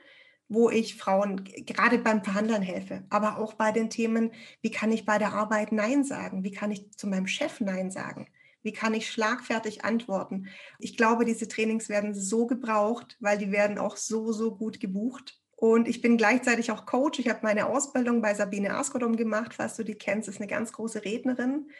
wo 0.49 0.71
ich 0.71 0.97
Frauen 0.97 1.45
gerade 1.45 1.99
beim 1.99 2.25
Verhandeln 2.25 2.63
helfe, 2.63 3.05
aber 3.11 3.39
auch 3.39 3.55
bei 3.55 3.71
den 3.71 3.91
Themen, 3.91 4.33
wie 4.63 4.71
kann 4.71 4.91
ich 4.91 5.05
bei 5.05 5.19
der 5.19 5.35
Arbeit 5.35 5.73
Nein 5.73 6.05
sagen? 6.05 6.43
Wie 6.43 6.51
kann 6.51 6.71
ich 6.71 6.91
zu 6.97 7.07
meinem 7.07 7.27
Chef 7.27 7.61
Nein 7.61 7.91
sagen? 7.91 8.29
Wie 8.63 8.73
kann 8.73 8.95
ich 8.95 9.11
schlagfertig 9.11 9.85
antworten? 9.85 10.49
Ich 10.79 10.97
glaube, 10.97 11.25
diese 11.25 11.49
Trainings 11.49 11.89
werden 11.89 12.15
so 12.15 12.47
gebraucht, 12.47 13.17
weil 13.21 13.39
die 13.39 13.53
werden 13.53 13.79
auch 13.79 13.97
so, 13.97 14.33
so 14.33 14.57
gut 14.57 14.81
gebucht. 14.81 15.41
Und 15.57 15.89
ich 15.89 16.01
bin 16.01 16.17
gleichzeitig 16.17 16.71
auch 16.71 16.87
Coach. 16.87 17.19
Ich 17.19 17.29
habe 17.29 17.41
meine 17.43 17.67
Ausbildung 17.67 18.23
bei 18.23 18.35
Sabine 18.35 18.75
Askodom 18.75 19.17
gemacht, 19.17 19.55
falls 19.55 19.77
du 19.77 19.85
die 19.85 19.95
kennst, 19.95 20.29
ist 20.29 20.41
eine 20.41 20.47
ganz 20.47 20.73
große 20.73 21.05
Rednerin. 21.05 21.71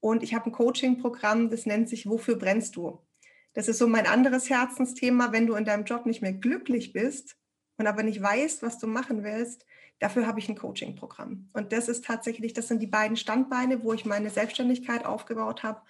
Und 0.00 0.22
ich 0.22 0.34
habe 0.34 0.46
ein 0.46 0.52
Coaching-Programm, 0.52 1.50
das 1.50 1.66
nennt 1.66 1.88
sich 1.88 2.08
Wofür 2.08 2.36
brennst 2.36 2.76
du? 2.76 3.00
Das 3.54 3.68
ist 3.68 3.78
so 3.78 3.86
mein 3.86 4.06
anderes 4.06 4.50
Herzensthema, 4.50 5.32
wenn 5.32 5.46
du 5.46 5.54
in 5.54 5.64
deinem 5.64 5.84
Job 5.84 6.06
nicht 6.06 6.22
mehr 6.22 6.32
glücklich 6.32 6.92
bist 6.92 7.36
und 7.76 7.86
aber 7.86 8.02
nicht 8.02 8.20
weißt, 8.20 8.62
was 8.62 8.78
du 8.78 8.86
machen 8.86 9.22
willst, 9.22 9.64
Dafür 10.00 10.26
habe 10.26 10.38
ich 10.40 10.48
ein 10.48 10.56
Coaching-Programm. 10.56 11.48
Und 11.52 11.72
das 11.72 11.88
ist 11.88 12.04
tatsächlich, 12.04 12.52
das 12.52 12.68
sind 12.68 12.82
die 12.82 12.86
beiden 12.86 13.16
Standbeine, 13.16 13.82
wo 13.82 13.92
ich 13.92 14.04
meine 14.04 14.30
Selbstständigkeit 14.30 15.06
aufgebaut 15.06 15.62
habe. 15.62 15.80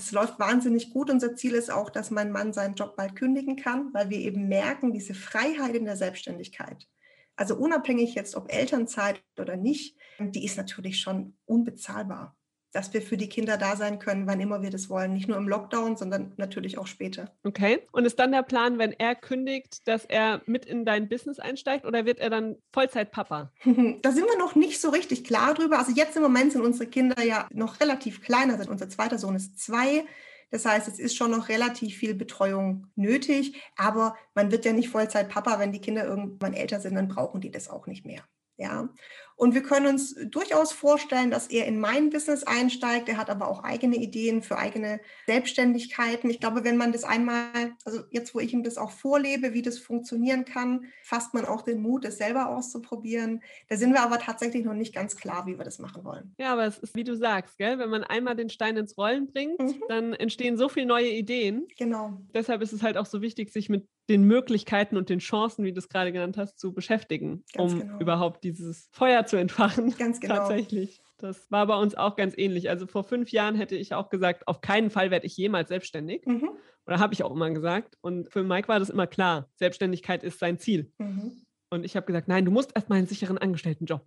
Es 0.00 0.12
läuft 0.12 0.38
wahnsinnig 0.38 0.90
gut. 0.90 1.10
Unser 1.10 1.36
Ziel 1.36 1.52
ist 1.54 1.70
auch, 1.70 1.90
dass 1.90 2.10
mein 2.10 2.32
Mann 2.32 2.52
seinen 2.52 2.74
Job 2.74 2.96
bald 2.96 3.16
kündigen 3.16 3.56
kann, 3.56 3.92
weil 3.92 4.10
wir 4.10 4.18
eben 4.18 4.48
merken, 4.48 4.92
diese 4.92 5.14
Freiheit 5.14 5.74
in 5.74 5.84
der 5.84 5.96
Selbstständigkeit. 5.96 6.88
Also 7.36 7.56
unabhängig 7.56 8.14
jetzt, 8.14 8.34
ob 8.34 8.52
Elternzeit 8.52 9.22
oder 9.38 9.56
nicht, 9.56 9.96
die 10.18 10.44
ist 10.44 10.56
natürlich 10.56 11.00
schon 11.00 11.36
unbezahlbar 11.46 12.36
dass 12.72 12.92
wir 12.94 13.02
für 13.02 13.16
die 13.16 13.28
Kinder 13.28 13.56
da 13.56 13.76
sein 13.76 13.98
können, 13.98 14.26
wann 14.26 14.40
immer 14.40 14.62
wir 14.62 14.70
das 14.70 14.88
wollen. 14.88 15.12
Nicht 15.12 15.28
nur 15.28 15.36
im 15.36 15.48
Lockdown, 15.48 15.96
sondern 15.96 16.32
natürlich 16.36 16.78
auch 16.78 16.86
später. 16.86 17.32
Okay. 17.42 17.80
Und 17.92 18.04
ist 18.04 18.18
dann 18.18 18.32
der 18.32 18.42
Plan, 18.42 18.78
wenn 18.78 18.92
er 18.92 19.14
kündigt, 19.14 19.86
dass 19.88 20.04
er 20.04 20.40
mit 20.46 20.64
in 20.64 20.84
dein 20.84 21.08
Business 21.08 21.38
einsteigt 21.38 21.84
oder 21.84 22.04
wird 22.06 22.20
er 22.20 22.30
dann 22.30 22.56
Vollzeitpapa? 22.72 23.52
da 23.64 24.12
sind 24.12 24.24
wir 24.24 24.38
noch 24.38 24.54
nicht 24.54 24.80
so 24.80 24.90
richtig 24.90 25.24
klar 25.24 25.54
drüber. 25.54 25.78
Also 25.78 25.92
jetzt 25.92 26.16
im 26.16 26.22
Moment 26.22 26.52
sind 26.52 26.62
unsere 26.62 26.88
Kinder 26.88 27.22
ja 27.22 27.48
noch 27.52 27.80
relativ 27.80 28.22
klein. 28.22 28.50
Also 28.50 28.70
unser 28.70 28.88
zweiter 28.88 29.18
Sohn 29.18 29.34
ist 29.34 29.58
zwei. 29.58 30.04
Das 30.50 30.64
heißt, 30.64 30.88
es 30.88 30.98
ist 30.98 31.16
schon 31.16 31.30
noch 31.30 31.48
relativ 31.48 31.96
viel 31.96 32.14
Betreuung 32.14 32.86
nötig. 32.94 33.60
Aber 33.76 34.16
man 34.34 34.52
wird 34.52 34.64
ja 34.64 34.72
nicht 34.72 34.90
Vollzeitpapa, 34.90 35.58
wenn 35.58 35.72
die 35.72 35.80
Kinder 35.80 36.04
irgendwann 36.04 36.54
älter 36.54 36.80
sind, 36.80 36.94
dann 36.94 37.08
brauchen 37.08 37.40
die 37.40 37.50
das 37.50 37.68
auch 37.68 37.86
nicht 37.86 38.06
mehr. 38.06 38.24
Ja. 38.56 38.90
Und 39.40 39.54
wir 39.54 39.62
können 39.62 39.86
uns 39.86 40.14
durchaus 40.26 40.70
vorstellen, 40.70 41.30
dass 41.30 41.46
er 41.46 41.64
in 41.64 41.80
mein 41.80 42.10
Business 42.10 42.42
einsteigt. 42.42 43.08
Er 43.08 43.16
hat 43.16 43.30
aber 43.30 43.48
auch 43.48 43.64
eigene 43.64 43.96
Ideen 43.96 44.42
für 44.42 44.58
eigene 44.58 45.00
Selbstständigkeiten. 45.26 46.28
Ich 46.28 46.40
glaube, 46.40 46.62
wenn 46.62 46.76
man 46.76 46.92
das 46.92 47.04
einmal, 47.04 47.72
also 47.86 48.02
jetzt, 48.10 48.34
wo 48.34 48.40
ich 48.40 48.52
ihm 48.52 48.62
das 48.62 48.76
auch 48.76 48.90
vorlebe, 48.90 49.54
wie 49.54 49.62
das 49.62 49.78
funktionieren 49.78 50.44
kann, 50.44 50.84
fasst 51.02 51.32
man 51.32 51.46
auch 51.46 51.62
den 51.62 51.80
Mut, 51.80 52.04
es 52.04 52.18
selber 52.18 52.50
auszuprobieren. 52.50 53.42
Da 53.70 53.78
sind 53.78 53.94
wir 53.94 54.02
aber 54.02 54.18
tatsächlich 54.18 54.66
noch 54.66 54.74
nicht 54.74 54.94
ganz 54.94 55.16
klar, 55.16 55.46
wie 55.46 55.56
wir 55.56 55.64
das 55.64 55.78
machen 55.78 56.04
wollen. 56.04 56.34
Ja, 56.38 56.52
aber 56.52 56.66
es 56.66 56.76
ist, 56.76 56.94
wie 56.94 57.04
du 57.04 57.16
sagst, 57.16 57.56
gell? 57.56 57.78
wenn 57.78 57.88
man 57.88 58.04
einmal 58.04 58.36
den 58.36 58.50
Stein 58.50 58.76
ins 58.76 58.98
Rollen 58.98 59.32
bringt, 59.32 59.58
mhm. 59.58 59.82
dann 59.88 60.12
entstehen 60.12 60.58
so 60.58 60.68
viele 60.68 60.84
neue 60.84 61.08
Ideen. 61.08 61.66
Genau. 61.78 62.20
Deshalb 62.34 62.60
ist 62.60 62.74
es 62.74 62.82
halt 62.82 62.98
auch 62.98 63.06
so 63.06 63.22
wichtig, 63.22 63.50
sich 63.54 63.70
mit 63.70 63.88
den 64.10 64.24
Möglichkeiten 64.24 64.96
und 64.96 65.08
den 65.08 65.20
Chancen, 65.20 65.64
wie 65.64 65.72
du 65.72 65.78
es 65.78 65.88
gerade 65.88 66.12
genannt 66.12 66.36
hast, 66.36 66.58
zu 66.58 66.74
beschäftigen, 66.74 67.44
Ganz 67.54 67.72
um 67.72 67.80
genau. 67.80 68.00
überhaupt 68.00 68.42
dieses 68.42 68.88
Feuer 68.90 69.24
zu 69.30 69.36
entfachen. 69.36 69.94
Ganz 69.98 70.20
genau. 70.20 70.36
Tatsächlich. 70.36 71.02
Das 71.16 71.50
war 71.50 71.66
bei 71.66 71.76
uns 71.76 71.94
auch 71.94 72.16
ganz 72.16 72.36
ähnlich. 72.38 72.70
Also 72.70 72.86
vor 72.86 73.04
fünf 73.04 73.30
Jahren 73.30 73.54
hätte 73.54 73.76
ich 73.76 73.92
auch 73.92 74.08
gesagt, 74.08 74.48
auf 74.48 74.62
keinen 74.62 74.88
Fall 74.88 75.10
werde 75.10 75.26
ich 75.26 75.36
jemals 75.36 75.68
selbstständig. 75.68 76.24
Mhm. 76.26 76.50
Oder 76.86 76.98
habe 76.98 77.12
ich 77.12 77.22
auch 77.22 77.30
immer 77.30 77.50
gesagt. 77.50 77.98
Und 78.00 78.32
für 78.32 78.42
Mike 78.42 78.68
war 78.68 78.78
das 78.78 78.88
immer 78.88 79.06
klar. 79.06 79.50
Selbstständigkeit 79.56 80.22
ist 80.22 80.38
sein 80.38 80.58
Ziel. 80.58 80.90
Mhm. 80.96 81.44
Und 81.68 81.84
ich 81.84 81.94
habe 81.94 82.06
gesagt, 82.06 82.26
nein, 82.26 82.46
du 82.46 82.50
musst 82.50 82.74
erstmal 82.74 82.98
einen 82.98 83.06
sicheren 83.06 83.38
Angestelltenjob. 83.38 84.04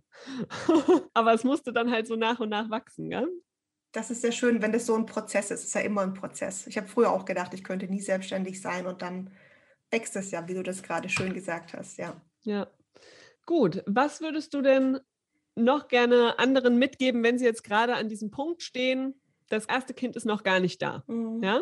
Aber 1.13 1.33
es 1.33 1.43
musste 1.43 1.71
dann 1.71 1.91
halt 1.91 2.07
so 2.07 2.15
nach 2.15 2.39
und 2.39 2.49
nach 2.49 2.69
wachsen, 2.69 3.09
gell? 3.09 3.29
Das 3.93 4.09
ist 4.09 4.21
sehr 4.21 4.31
schön, 4.31 4.61
wenn 4.63 4.71
das 4.71 4.87
so 4.87 4.95
ein 4.95 5.05
Prozess 5.05 5.51
ist. 5.51 5.59
Es 5.59 5.65
ist 5.67 5.75
ja 5.75 5.81
immer 5.81 6.01
ein 6.01 6.15
Prozess. 6.15 6.65
Ich 6.65 6.77
habe 6.77 6.87
früher 6.87 7.11
auch 7.11 7.25
gedacht, 7.25 7.53
ich 7.53 7.63
könnte 7.63 7.87
nie 7.87 8.01
selbstständig 8.01 8.59
sein 8.59 8.87
und 8.87 9.03
dann 9.03 9.29
wächst 9.91 10.15
es 10.15 10.31
ja, 10.31 10.47
wie 10.47 10.55
du 10.55 10.63
das 10.63 10.81
gerade 10.81 11.09
schön 11.09 11.33
gesagt 11.33 11.73
hast, 11.73 11.97
ja. 11.99 12.19
Ja. 12.41 12.67
Gut, 13.45 13.83
was 13.85 14.19
würdest 14.21 14.53
du 14.53 14.61
denn 14.61 14.99
noch 15.55 15.87
gerne 15.87 16.39
anderen 16.39 16.77
mitgeben, 16.77 17.23
wenn 17.23 17.37
sie 17.37 17.45
jetzt 17.45 17.63
gerade 17.63 17.95
an 17.95 18.09
diesem 18.09 18.31
Punkt 18.31 18.61
stehen, 18.61 19.15
das 19.49 19.65
erste 19.65 19.93
Kind 19.93 20.15
ist 20.15 20.25
noch 20.25 20.43
gar 20.43 20.59
nicht 20.59 20.81
da, 20.81 21.03
mhm. 21.07 21.43
ja? 21.43 21.61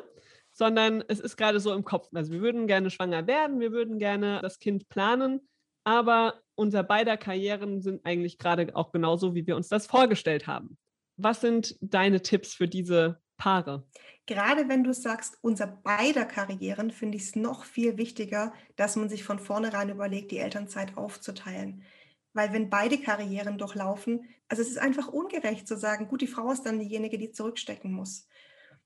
Sondern 0.53 1.03
es 1.07 1.19
ist 1.19 1.37
gerade 1.37 1.59
so 1.59 1.73
im 1.73 1.85
Kopf. 1.85 2.09
Also 2.13 2.31
wir 2.31 2.41
würden 2.41 2.67
gerne 2.67 2.89
schwanger 2.89 3.25
werden, 3.27 3.59
wir 3.59 3.71
würden 3.71 3.99
gerne 3.99 4.39
das 4.41 4.59
Kind 4.59 4.89
planen, 4.89 5.41
aber 5.83 6.41
unser 6.55 6.83
beider 6.83 7.17
Karrieren 7.17 7.81
sind 7.81 8.05
eigentlich 8.05 8.37
gerade 8.37 8.75
auch 8.75 8.91
genauso, 8.91 9.33
wie 9.33 9.47
wir 9.47 9.55
uns 9.55 9.69
das 9.69 9.87
vorgestellt 9.87 10.47
haben. 10.47 10.77
Was 11.17 11.41
sind 11.41 11.77
deine 11.81 12.21
Tipps 12.21 12.53
für 12.53 12.67
diese 12.67 13.19
Paare? 13.37 13.87
Gerade 14.27 14.69
wenn 14.69 14.83
du 14.83 14.93
sagst, 14.93 15.37
unser 15.41 15.67
beider 15.67 16.25
Karrieren, 16.25 16.91
finde 16.91 17.17
ich 17.17 17.23
es 17.23 17.35
noch 17.35 17.65
viel 17.65 17.97
wichtiger, 17.97 18.53
dass 18.75 18.95
man 18.95 19.09
sich 19.09 19.23
von 19.23 19.39
vornherein 19.39 19.89
überlegt, 19.89 20.31
die 20.31 20.37
Elternzeit 20.37 20.97
aufzuteilen. 20.97 21.83
Weil 22.33 22.53
wenn 22.53 22.69
beide 22.69 22.97
Karrieren 22.97 23.57
durchlaufen, 23.57 24.25
also 24.47 24.61
es 24.61 24.69
ist 24.69 24.77
einfach 24.77 25.07
ungerecht 25.07 25.67
zu 25.67 25.77
sagen, 25.77 26.07
gut, 26.07 26.21
die 26.21 26.27
Frau 26.27 26.51
ist 26.51 26.63
dann 26.63 26.79
diejenige, 26.79 27.17
die 27.17 27.31
zurückstecken 27.31 27.91
muss. 27.91 28.27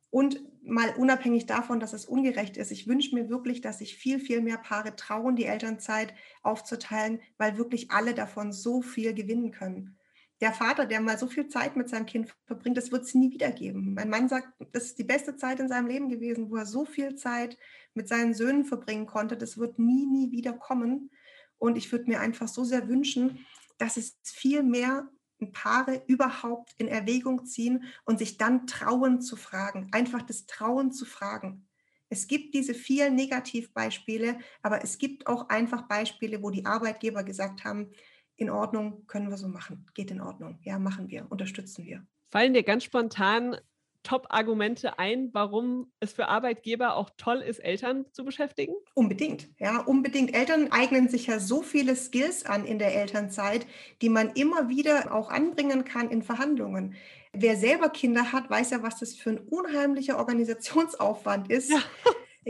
Und 0.10 0.42
mal 0.64 0.96
unabhängig 0.96 1.46
davon, 1.46 1.80
dass 1.80 1.94
es 1.94 2.06
ungerecht 2.06 2.58
ist, 2.58 2.72
ich 2.72 2.88
wünsche 2.88 3.14
mir 3.14 3.30
wirklich, 3.30 3.62
dass 3.62 3.80
sich 3.80 3.98
viel, 3.98 4.20
viel 4.20 4.42
mehr 4.42 4.58
Paare 4.58 4.96
trauen, 4.96 5.36
die 5.36 5.46
Elternzeit 5.46 6.14
aufzuteilen, 6.42 7.20
weil 7.38 7.58
wirklich 7.58 7.92
alle 7.92 8.14
davon 8.14 8.52
so 8.52 8.82
viel 8.82 9.14
gewinnen 9.14 9.52
können 9.52 9.98
der 10.42 10.52
Vater, 10.52 10.86
der 10.86 11.00
mal 11.00 11.18
so 11.18 11.28
viel 11.28 11.48
Zeit 11.48 11.76
mit 11.78 11.90
seinem 11.90 12.06
Kind 12.06 12.36
verbringt, 12.46 12.78
das 12.78 12.92
wird 12.92 13.04
es 13.04 13.16
nie 13.16 13.32
wieder 13.32 13.52
geben. 13.52 13.94
Mein 13.94 14.10
Mann 14.10 14.28
sagt, 14.28 14.50
das 14.74 14.86
ist 14.86 15.00
die 15.00 15.04
beste 15.04 15.38
Zeit 15.38 15.60
in 15.60 15.70
seinem 15.70 15.88
Leben 15.88 16.10
gewesen, 16.10 16.50
wo 16.50 16.58
er 16.58 16.66
so 16.66 16.86
viel 16.86 17.16
Zeit 17.16 17.58
mit 17.94 18.10
seinen 18.10 18.34
Söhnen 18.34 18.66
verbringen 18.66 19.06
konnte. 19.06 19.38
Das 19.38 19.58
wird 19.58 19.80
nie, 19.80 20.06
nie 20.06 20.32
wieder 20.32 20.54
kommen. 20.54 21.10
Und 21.58 21.78
ich 21.78 21.92
würde 21.92 22.10
mir 22.10 22.20
einfach 22.20 22.48
so 22.48 22.64
sehr 22.64 22.88
wünschen, 22.88 23.46
dass 23.78 23.98
es 23.98 24.18
viel 24.24 24.64
mehr 24.64 25.10
Paare 25.52 26.02
überhaupt 26.08 26.74
in 26.78 26.88
Erwägung 26.88 27.46
ziehen 27.46 27.84
und 28.06 28.20
sich 28.20 28.38
dann 28.38 28.68
trauen 28.68 29.22
zu 29.22 29.36
fragen. 29.36 29.90
Einfach 29.92 30.22
das 30.22 30.46
Trauen 30.46 30.92
zu 30.92 31.06
fragen. 31.06 31.68
Es 32.10 32.28
gibt 32.28 32.54
diese 32.54 32.74
vielen 32.74 33.16
Negativbeispiele, 33.16 34.40
aber 34.62 34.84
es 34.84 34.98
gibt 34.98 35.28
auch 35.28 35.50
einfach 35.50 35.88
Beispiele, 35.88 36.42
wo 36.42 36.52
die 36.52 36.66
Arbeitgeber 36.66 37.24
gesagt 37.24 37.64
haben, 37.66 37.92
in 38.38 38.50
Ordnung, 38.50 39.08
können 39.08 39.30
wir 39.30 39.38
so 39.38 39.48
machen, 39.48 39.86
geht 39.94 40.12
in 40.12 40.22
Ordnung, 40.22 40.60
ja, 40.64 40.78
machen 40.78 41.10
wir, 41.10 41.26
unterstützen 41.30 41.86
wir. 41.86 42.06
Fallen 42.32 42.54
dir 42.54 42.64
ganz 42.64 42.84
spontan 42.84 43.58
Top-Argumente 44.06 45.00
ein, 45.00 45.32
warum 45.34 45.92
es 46.00 46.14
für 46.14 46.30
Arbeitgeber 46.30 46.96
auch 46.96 47.10
toll 47.18 47.40
ist, 47.40 47.60
Eltern 47.60 48.06
zu 48.14 48.24
beschäftigen? 48.24 48.74
Unbedingt, 48.94 49.50
ja, 49.60 49.80
unbedingt. 49.82 50.34
Eltern 50.34 50.72
eignen 50.72 51.10
sich 51.10 51.28
ja 51.28 51.40
so 51.40 51.62
viele 51.62 51.96
Skills 51.98 52.46
an 52.46 52.66
in 52.66 52.80
der 52.80 52.96
Elternzeit, 52.96 53.68
die 54.02 54.10
man 54.10 54.32
immer 54.32 54.70
wieder 54.70 55.14
auch 55.14 55.30
anbringen 55.30 55.84
kann 55.84 56.10
in 56.10 56.24
Verhandlungen. 56.24 56.96
Wer 57.34 57.58
selber 57.58 57.90
Kinder 57.90 58.32
hat, 58.32 58.50
weiß 58.50 58.70
ja, 58.70 58.82
was 58.82 59.00
das 59.00 59.16
für 59.16 59.32
ein 59.32 59.40
unheimlicher 59.40 60.18
Organisationsaufwand 60.18 61.52
ist, 61.52 61.70
ja. 61.70 61.82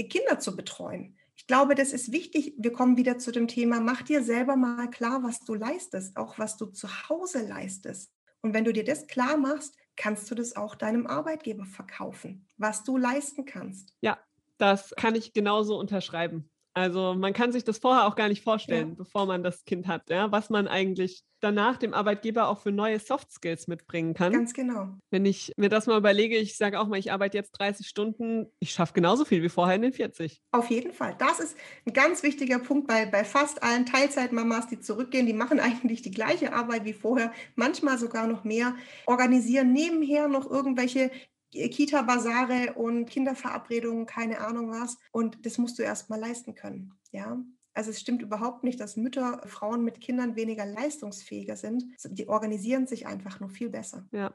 Kinder 0.04 0.40
zu 0.40 0.56
betreuen. 0.56 1.18
Ich 1.36 1.48
glaube, 1.48 1.76
das 1.76 1.94
ist 1.94 2.12
wichtig. 2.12 2.54
Wir 2.58 2.72
kommen 2.72 2.98
wieder 2.98 3.18
zu 3.18 3.32
dem 3.32 3.48
Thema, 3.48 3.80
mach 3.80 4.02
dir 4.02 4.24
selber 4.24 4.56
mal 4.56 4.90
klar, 4.90 5.24
was 5.24 5.40
du 5.40 5.54
leistest, 5.54 6.18
auch 6.18 6.38
was 6.38 6.58
du 6.58 6.68
zu 6.68 6.88
Hause 7.10 7.48
leistest. 7.48 8.12
Und 8.42 8.54
wenn 8.54 8.64
du 8.64 8.74
dir 8.74 8.84
das 8.84 9.08
klar 9.08 9.38
machst, 9.38 9.76
kannst 9.96 10.30
du 10.30 10.36
das 10.36 10.56
auch 10.56 10.76
deinem 10.76 11.08
Arbeitgeber 11.08 11.66
verkaufen, 11.66 12.48
was 12.58 12.84
du 12.84 12.98
leisten 12.98 13.46
kannst. 13.46 13.94
Ja, 14.02 14.18
das 14.58 14.94
kann 14.98 15.16
ich 15.16 15.34
genauso 15.34 15.78
unterschreiben. 15.78 16.50
Also 16.78 17.16
man 17.16 17.32
kann 17.32 17.54
sich 17.54 17.64
das 17.64 17.78
vorher 17.78 18.06
auch 18.06 18.18
gar 18.18 18.28
nicht 18.28 18.44
vorstellen, 18.44 18.90
ja. 18.90 18.96
bevor 18.96 19.26
man 19.26 19.44
das 19.44 19.64
Kind 19.64 19.88
hat, 19.88 20.10
ja, 20.10 20.30
was 20.34 20.50
man 20.50 20.68
eigentlich 20.68 21.24
danach 21.40 21.78
dem 21.78 21.94
Arbeitgeber 21.94 22.50
auch 22.50 22.60
für 22.60 22.72
neue 22.72 23.00
Soft 23.00 23.32
Skills 23.32 23.68
mitbringen 23.68 24.14
kann. 24.14 24.34
Ganz 24.34 24.54
genau. 24.54 24.98
Wenn 25.10 25.26
ich 25.26 25.54
mir 25.56 25.70
das 25.70 25.88
mal 25.88 25.98
überlege, 25.98 26.36
ich 26.36 26.58
sage 26.58 26.80
auch 26.80 26.88
mal, 26.88 27.00
ich 27.00 27.14
arbeite 27.14 27.38
jetzt 27.38 27.52
30 27.52 27.88
Stunden, 27.88 28.48
ich 28.60 28.72
schaffe 28.72 28.94
genauso 28.94 29.24
viel 29.24 29.42
wie 29.42 29.48
vorher 29.48 29.76
in 29.76 29.84
den 29.84 29.94
40. 29.94 30.42
Auf 30.52 30.70
jeden 30.70 30.92
Fall. 30.92 31.16
Das 31.18 31.40
ist 31.40 31.56
ein 31.86 31.94
ganz 31.94 32.24
wichtiger 32.24 32.60
Punkt 32.60 32.88
bei, 32.88 33.06
bei 33.06 33.24
fast 33.24 33.64
allen 33.64 33.86
Teilzeitmamas, 33.86 34.68
die 34.68 34.82
zurückgehen. 34.82 35.28
Die 35.28 35.34
machen 35.34 35.60
eigentlich 35.62 36.02
die 36.02 36.12
gleiche 36.12 36.52
Arbeit 36.52 36.84
wie 36.84 36.94
vorher, 36.94 37.32
manchmal 37.56 37.98
sogar 37.98 38.28
noch 38.28 38.44
mehr, 38.44 38.76
organisieren 39.06 39.72
nebenher 39.72 40.28
noch 40.28 40.50
irgendwelche 40.50 41.10
Kita-Basare 41.70 42.74
und 42.74 43.06
Kinderverabredungen, 43.06 44.06
keine 44.06 44.40
Ahnung 44.42 44.72
was. 44.72 44.98
Und 45.12 45.46
das 45.46 45.58
musst 45.58 45.80
du 45.80 45.84
erst 45.84 46.10
mal 46.10 46.20
leisten 46.20 46.56
können. 46.56 46.94
Ja. 47.12 47.38
Also 47.74 47.90
es 47.90 48.00
stimmt 48.00 48.22
überhaupt 48.22 48.64
nicht, 48.64 48.80
dass 48.80 48.96
Mütter, 48.96 49.42
Frauen 49.46 49.84
mit 49.84 50.00
Kindern 50.00 50.36
weniger 50.36 50.66
leistungsfähiger 50.66 51.58
sind. 51.58 51.84
Die 52.06 52.28
organisieren 52.28 52.88
sich 52.88 53.06
einfach 53.06 53.40
nur 53.40 53.50
viel 53.50 53.70
besser. 53.70 54.06
Ja. 54.12 54.34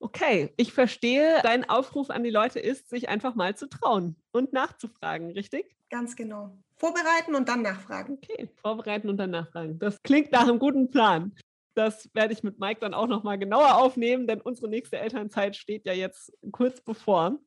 Okay, 0.00 0.52
ich 0.56 0.72
verstehe, 0.72 1.40
dein 1.42 1.68
Aufruf 1.68 2.10
an 2.10 2.22
die 2.22 2.30
Leute 2.30 2.60
ist, 2.60 2.88
sich 2.88 3.08
einfach 3.08 3.34
mal 3.34 3.56
zu 3.56 3.68
trauen 3.68 4.14
und 4.30 4.52
nachzufragen, 4.52 5.32
richtig? 5.32 5.74
Ganz 5.90 6.14
genau. 6.14 6.56
Vorbereiten 6.76 7.34
und 7.34 7.48
dann 7.48 7.62
nachfragen. 7.62 8.18
Okay, 8.22 8.48
vorbereiten 8.62 9.08
und 9.08 9.16
dann 9.16 9.30
nachfragen. 9.30 9.78
Das 9.80 10.00
klingt 10.02 10.30
nach 10.30 10.42
einem 10.42 10.60
guten 10.60 10.90
Plan. 10.90 11.34
Das 11.78 12.10
werde 12.12 12.32
ich 12.32 12.42
mit 12.42 12.58
Mike 12.58 12.80
dann 12.80 12.92
auch 12.92 13.06
nochmal 13.06 13.38
genauer 13.38 13.76
aufnehmen, 13.76 14.26
denn 14.26 14.40
unsere 14.40 14.68
nächste 14.68 14.98
Elternzeit 14.98 15.54
steht 15.54 15.86
ja 15.86 15.92
jetzt 15.92 16.36
kurz 16.50 16.80
bevor. 16.80 17.38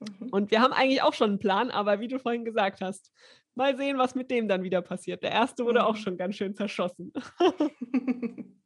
Mhm. 0.00 0.28
Und 0.32 0.50
wir 0.50 0.60
haben 0.60 0.72
eigentlich 0.72 1.00
auch 1.00 1.14
schon 1.14 1.30
einen 1.30 1.38
Plan, 1.38 1.70
aber 1.70 2.00
wie 2.00 2.08
du 2.08 2.18
vorhin 2.18 2.44
gesagt 2.44 2.80
hast, 2.80 3.12
mal 3.54 3.76
sehen, 3.76 3.96
was 3.96 4.16
mit 4.16 4.32
dem 4.32 4.48
dann 4.48 4.64
wieder 4.64 4.82
passiert. 4.82 5.22
Der 5.22 5.30
erste 5.30 5.64
wurde 5.64 5.78
mhm. 5.78 5.84
auch 5.84 5.96
schon 5.96 6.16
ganz 6.16 6.34
schön 6.34 6.56
zerschossen. 6.56 7.12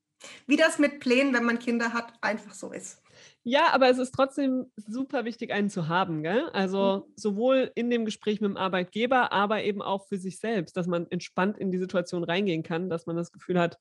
wie 0.46 0.56
das 0.56 0.78
mit 0.78 0.98
Plänen, 0.98 1.34
wenn 1.34 1.44
man 1.44 1.58
Kinder 1.58 1.92
hat, 1.92 2.14
einfach 2.22 2.54
so 2.54 2.72
ist. 2.72 3.02
Ja, 3.42 3.74
aber 3.74 3.90
es 3.90 3.98
ist 3.98 4.12
trotzdem 4.12 4.72
super 4.76 5.26
wichtig, 5.26 5.52
einen 5.52 5.68
zu 5.68 5.88
haben. 5.88 6.22
Gell? 6.22 6.48
Also 6.54 7.04
mhm. 7.06 7.12
sowohl 7.16 7.70
in 7.74 7.90
dem 7.90 8.06
Gespräch 8.06 8.40
mit 8.40 8.48
dem 8.48 8.56
Arbeitgeber, 8.56 9.30
aber 9.30 9.62
eben 9.62 9.82
auch 9.82 10.06
für 10.08 10.16
sich 10.16 10.38
selbst, 10.38 10.74
dass 10.78 10.86
man 10.86 11.06
entspannt 11.10 11.58
in 11.58 11.70
die 11.70 11.78
Situation 11.78 12.24
reingehen 12.24 12.62
kann, 12.62 12.88
dass 12.88 13.04
man 13.04 13.16
das 13.16 13.30
Gefühl 13.30 13.60
hat, 13.60 13.78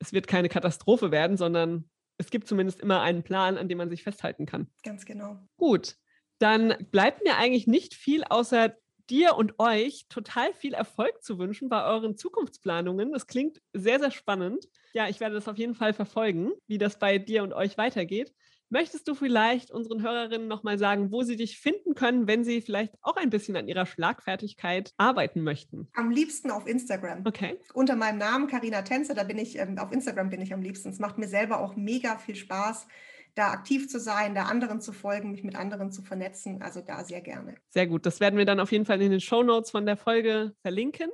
es 0.00 0.12
wird 0.12 0.26
keine 0.26 0.48
Katastrophe 0.48 1.10
werden, 1.10 1.36
sondern 1.36 1.88
es 2.18 2.30
gibt 2.30 2.48
zumindest 2.48 2.80
immer 2.80 3.00
einen 3.00 3.22
Plan, 3.22 3.56
an 3.56 3.68
dem 3.68 3.78
man 3.78 3.88
sich 3.88 4.02
festhalten 4.02 4.46
kann. 4.46 4.68
Ganz 4.82 5.06
genau. 5.06 5.38
Gut, 5.56 5.96
dann 6.38 6.74
bleibt 6.90 7.22
mir 7.22 7.36
eigentlich 7.36 7.66
nicht 7.66 7.94
viel 7.94 8.24
außer 8.24 8.74
dir 9.08 9.36
und 9.36 9.58
euch 9.58 10.06
total 10.08 10.52
viel 10.54 10.72
Erfolg 10.72 11.22
zu 11.22 11.38
wünschen 11.38 11.68
bei 11.68 11.84
euren 11.84 12.16
Zukunftsplanungen. 12.16 13.12
Das 13.12 13.26
klingt 13.26 13.60
sehr, 13.72 13.98
sehr 13.98 14.10
spannend. 14.10 14.66
Ja, 14.92 15.08
ich 15.08 15.20
werde 15.20 15.34
das 15.34 15.48
auf 15.48 15.58
jeden 15.58 15.74
Fall 15.74 15.92
verfolgen, 15.92 16.52
wie 16.66 16.78
das 16.78 16.98
bei 16.98 17.18
dir 17.18 17.42
und 17.42 17.52
euch 17.52 17.76
weitergeht. 17.76 18.32
Möchtest 18.72 19.08
du 19.08 19.16
vielleicht 19.16 19.72
unseren 19.72 20.00
Hörerinnen 20.00 20.46
nochmal 20.46 20.78
sagen, 20.78 21.10
wo 21.10 21.24
sie 21.24 21.34
dich 21.34 21.58
finden 21.58 21.96
können, 21.96 22.28
wenn 22.28 22.44
sie 22.44 22.60
vielleicht 22.60 22.94
auch 23.02 23.16
ein 23.16 23.28
bisschen 23.28 23.56
an 23.56 23.66
ihrer 23.66 23.84
Schlagfertigkeit 23.84 24.94
arbeiten 24.96 25.42
möchten? 25.42 25.88
Am 25.94 26.12
liebsten 26.12 26.52
auf 26.52 26.68
Instagram. 26.68 27.26
Okay. 27.26 27.58
Unter 27.74 27.96
meinem 27.96 28.18
Namen 28.18 28.46
Karina 28.46 28.82
Tänze, 28.82 29.14
da 29.14 29.24
bin 29.24 29.38
ich, 29.38 29.58
ähm, 29.58 29.76
auf 29.76 29.90
Instagram 29.90 30.30
bin 30.30 30.40
ich 30.40 30.54
am 30.54 30.62
liebsten. 30.62 30.90
Es 30.90 31.00
macht 31.00 31.18
mir 31.18 31.26
selber 31.26 31.58
auch 31.58 31.74
mega 31.74 32.16
viel 32.18 32.36
Spaß, 32.36 32.86
da 33.34 33.50
aktiv 33.50 33.88
zu 33.88 33.98
sein, 33.98 34.36
da 34.36 34.44
anderen 34.44 34.80
zu 34.80 34.92
folgen, 34.92 35.32
mich 35.32 35.42
mit 35.42 35.56
anderen 35.56 35.90
zu 35.90 36.02
vernetzen. 36.02 36.62
Also 36.62 36.80
da 36.80 37.02
sehr 37.02 37.22
gerne. 37.22 37.56
Sehr 37.70 37.88
gut. 37.88 38.06
Das 38.06 38.20
werden 38.20 38.38
wir 38.38 38.44
dann 38.44 38.60
auf 38.60 38.70
jeden 38.70 38.84
Fall 38.84 39.02
in 39.02 39.10
den 39.10 39.20
Show 39.20 39.42
Notes 39.42 39.72
von 39.72 39.84
der 39.84 39.96
Folge 39.96 40.54
verlinken. 40.62 41.10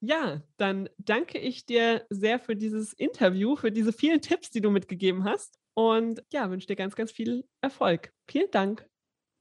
Ja, 0.00 0.42
dann 0.56 0.88
danke 0.96 1.38
ich 1.38 1.66
dir 1.66 2.06
sehr 2.08 2.38
für 2.38 2.56
dieses 2.56 2.94
Interview, 2.94 3.56
für 3.56 3.72
diese 3.72 3.92
vielen 3.92 4.22
Tipps, 4.22 4.50
die 4.50 4.62
du 4.62 4.70
mitgegeben 4.70 5.24
hast. 5.24 5.58
Und 5.74 6.22
ja, 6.32 6.50
wünsche 6.50 6.66
dir 6.66 6.76
ganz, 6.76 6.94
ganz 6.94 7.12
viel 7.12 7.44
Erfolg. 7.60 8.12
Vielen 8.28 8.50
Dank. 8.50 8.86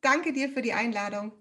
Danke 0.01 0.33
dir 0.33 0.49
für 0.49 0.61
die 0.61 0.73
Einladung. 0.73 1.31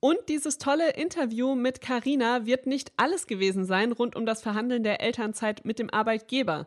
Und 0.00 0.18
dieses 0.28 0.58
tolle 0.58 0.90
Interview 0.90 1.54
mit 1.54 1.80
Karina 1.80 2.44
wird 2.44 2.66
nicht 2.66 2.92
alles 2.96 3.26
gewesen 3.26 3.64
sein 3.64 3.92
rund 3.92 4.14
um 4.14 4.26
das 4.26 4.42
Verhandeln 4.42 4.82
der 4.82 5.00
Elternzeit 5.00 5.64
mit 5.64 5.78
dem 5.78 5.90
Arbeitgeber. 5.90 6.66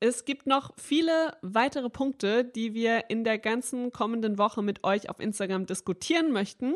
Es 0.00 0.24
gibt 0.24 0.46
noch 0.46 0.72
viele 0.78 1.36
weitere 1.42 1.90
Punkte, 1.90 2.42
die 2.42 2.72
wir 2.72 3.10
in 3.10 3.22
der 3.22 3.38
ganzen 3.38 3.92
kommenden 3.92 4.38
Woche 4.38 4.62
mit 4.62 4.82
euch 4.82 5.10
auf 5.10 5.20
Instagram 5.20 5.66
diskutieren 5.66 6.32
möchten. 6.32 6.74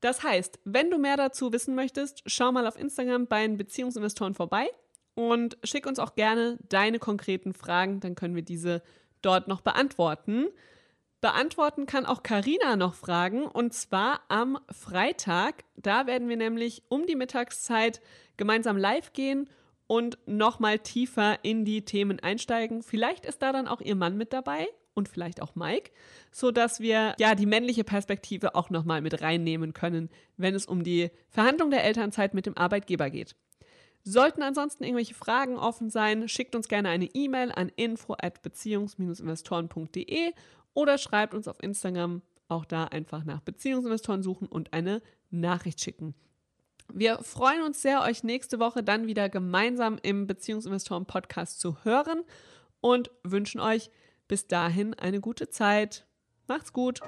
Das 0.00 0.22
heißt, 0.22 0.60
wenn 0.64 0.90
du 0.90 0.98
mehr 0.98 1.18
dazu 1.18 1.52
wissen 1.52 1.74
möchtest, 1.74 2.22
schau 2.26 2.52
mal 2.52 2.66
auf 2.66 2.78
Instagram 2.78 3.26
bei 3.26 3.46
den 3.46 3.58
Beziehungsinvestoren 3.58 4.34
vorbei 4.34 4.66
und 5.14 5.58
schick 5.62 5.86
uns 5.86 5.98
auch 5.98 6.14
gerne 6.14 6.58
deine 6.68 6.98
konkreten 6.98 7.52
Fragen, 7.52 8.00
dann 8.00 8.14
können 8.14 8.34
wir 8.34 8.42
diese 8.42 8.82
dort 9.24 9.48
noch 9.48 9.60
beantworten. 9.60 10.46
Beantworten 11.20 11.86
kann 11.86 12.04
auch 12.04 12.22
Karina 12.22 12.76
noch 12.76 12.94
Fragen 12.94 13.46
und 13.46 13.72
zwar 13.72 14.20
am 14.28 14.58
Freitag. 14.70 15.64
Da 15.76 16.06
werden 16.06 16.28
wir 16.28 16.36
nämlich 16.36 16.82
um 16.88 17.06
die 17.06 17.16
Mittagszeit 17.16 18.02
gemeinsam 18.36 18.76
live 18.76 19.12
gehen 19.14 19.48
und 19.86 20.18
nochmal 20.26 20.78
tiefer 20.78 21.38
in 21.42 21.64
die 21.64 21.84
Themen 21.84 22.20
einsteigen. 22.20 22.82
Vielleicht 22.82 23.24
ist 23.24 23.40
da 23.42 23.52
dann 23.52 23.68
auch 23.68 23.80
ihr 23.80 23.94
Mann 23.94 24.16
mit 24.18 24.32
dabei 24.32 24.68
und 24.94 25.08
vielleicht 25.08 25.42
auch 25.42 25.54
Mike, 25.54 25.90
so 26.30 26.50
dass 26.50 26.80
wir 26.80 27.14
ja 27.18 27.34
die 27.34 27.46
männliche 27.46 27.84
Perspektive 27.84 28.54
auch 28.54 28.70
nochmal 28.70 29.00
mit 29.00 29.20
reinnehmen 29.20 29.72
können, 29.72 30.10
wenn 30.36 30.54
es 30.54 30.66
um 30.66 30.84
die 30.84 31.10
Verhandlung 31.28 31.70
der 31.70 31.84
Elternzeit 31.84 32.34
mit 32.34 32.46
dem 32.46 32.56
Arbeitgeber 32.56 33.10
geht. 33.10 33.34
Sollten 34.04 34.42
ansonsten 34.42 34.84
irgendwelche 34.84 35.14
Fragen 35.14 35.56
offen 35.56 35.88
sein, 35.88 36.28
schickt 36.28 36.54
uns 36.54 36.68
gerne 36.68 36.90
eine 36.90 37.06
E-Mail 37.06 37.50
an 37.52 37.72
info@beziehungs-investoren.de 37.74 40.32
oder 40.74 40.98
schreibt 40.98 41.32
uns 41.32 41.48
auf 41.48 41.62
Instagram 41.62 42.20
auch 42.48 42.66
da 42.66 42.84
einfach 42.84 43.24
nach 43.24 43.40
Beziehungsinvestoren 43.40 44.22
suchen 44.22 44.46
und 44.46 44.74
eine 44.74 45.00
Nachricht 45.30 45.80
schicken. 45.80 46.14
Wir 46.92 47.16
freuen 47.18 47.62
uns 47.62 47.80
sehr, 47.80 48.02
euch 48.02 48.24
nächste 48.24 48.60
Woche 48.60 48.82
dann 48.82 49.06
wieder 49.06 49.30
gemeinsam 49.30 49.98
im 50.02 50.26
Beziehungsinvestoren 50.26 51.06
Podcast 51.06 51.60
zu 51.60 51.82
hören 51.84 52.24
und 52.80 53.10
wünschen 53.22 53.60
euch 53.60 53.90
bis 54.28 54.46
dahin 54.46 54.92
eine 54.94 55.20
gute 55.20 55.48
Zeit. 55.48 56.06
Macht's 56.46 56.74
gut. 56.74 57.00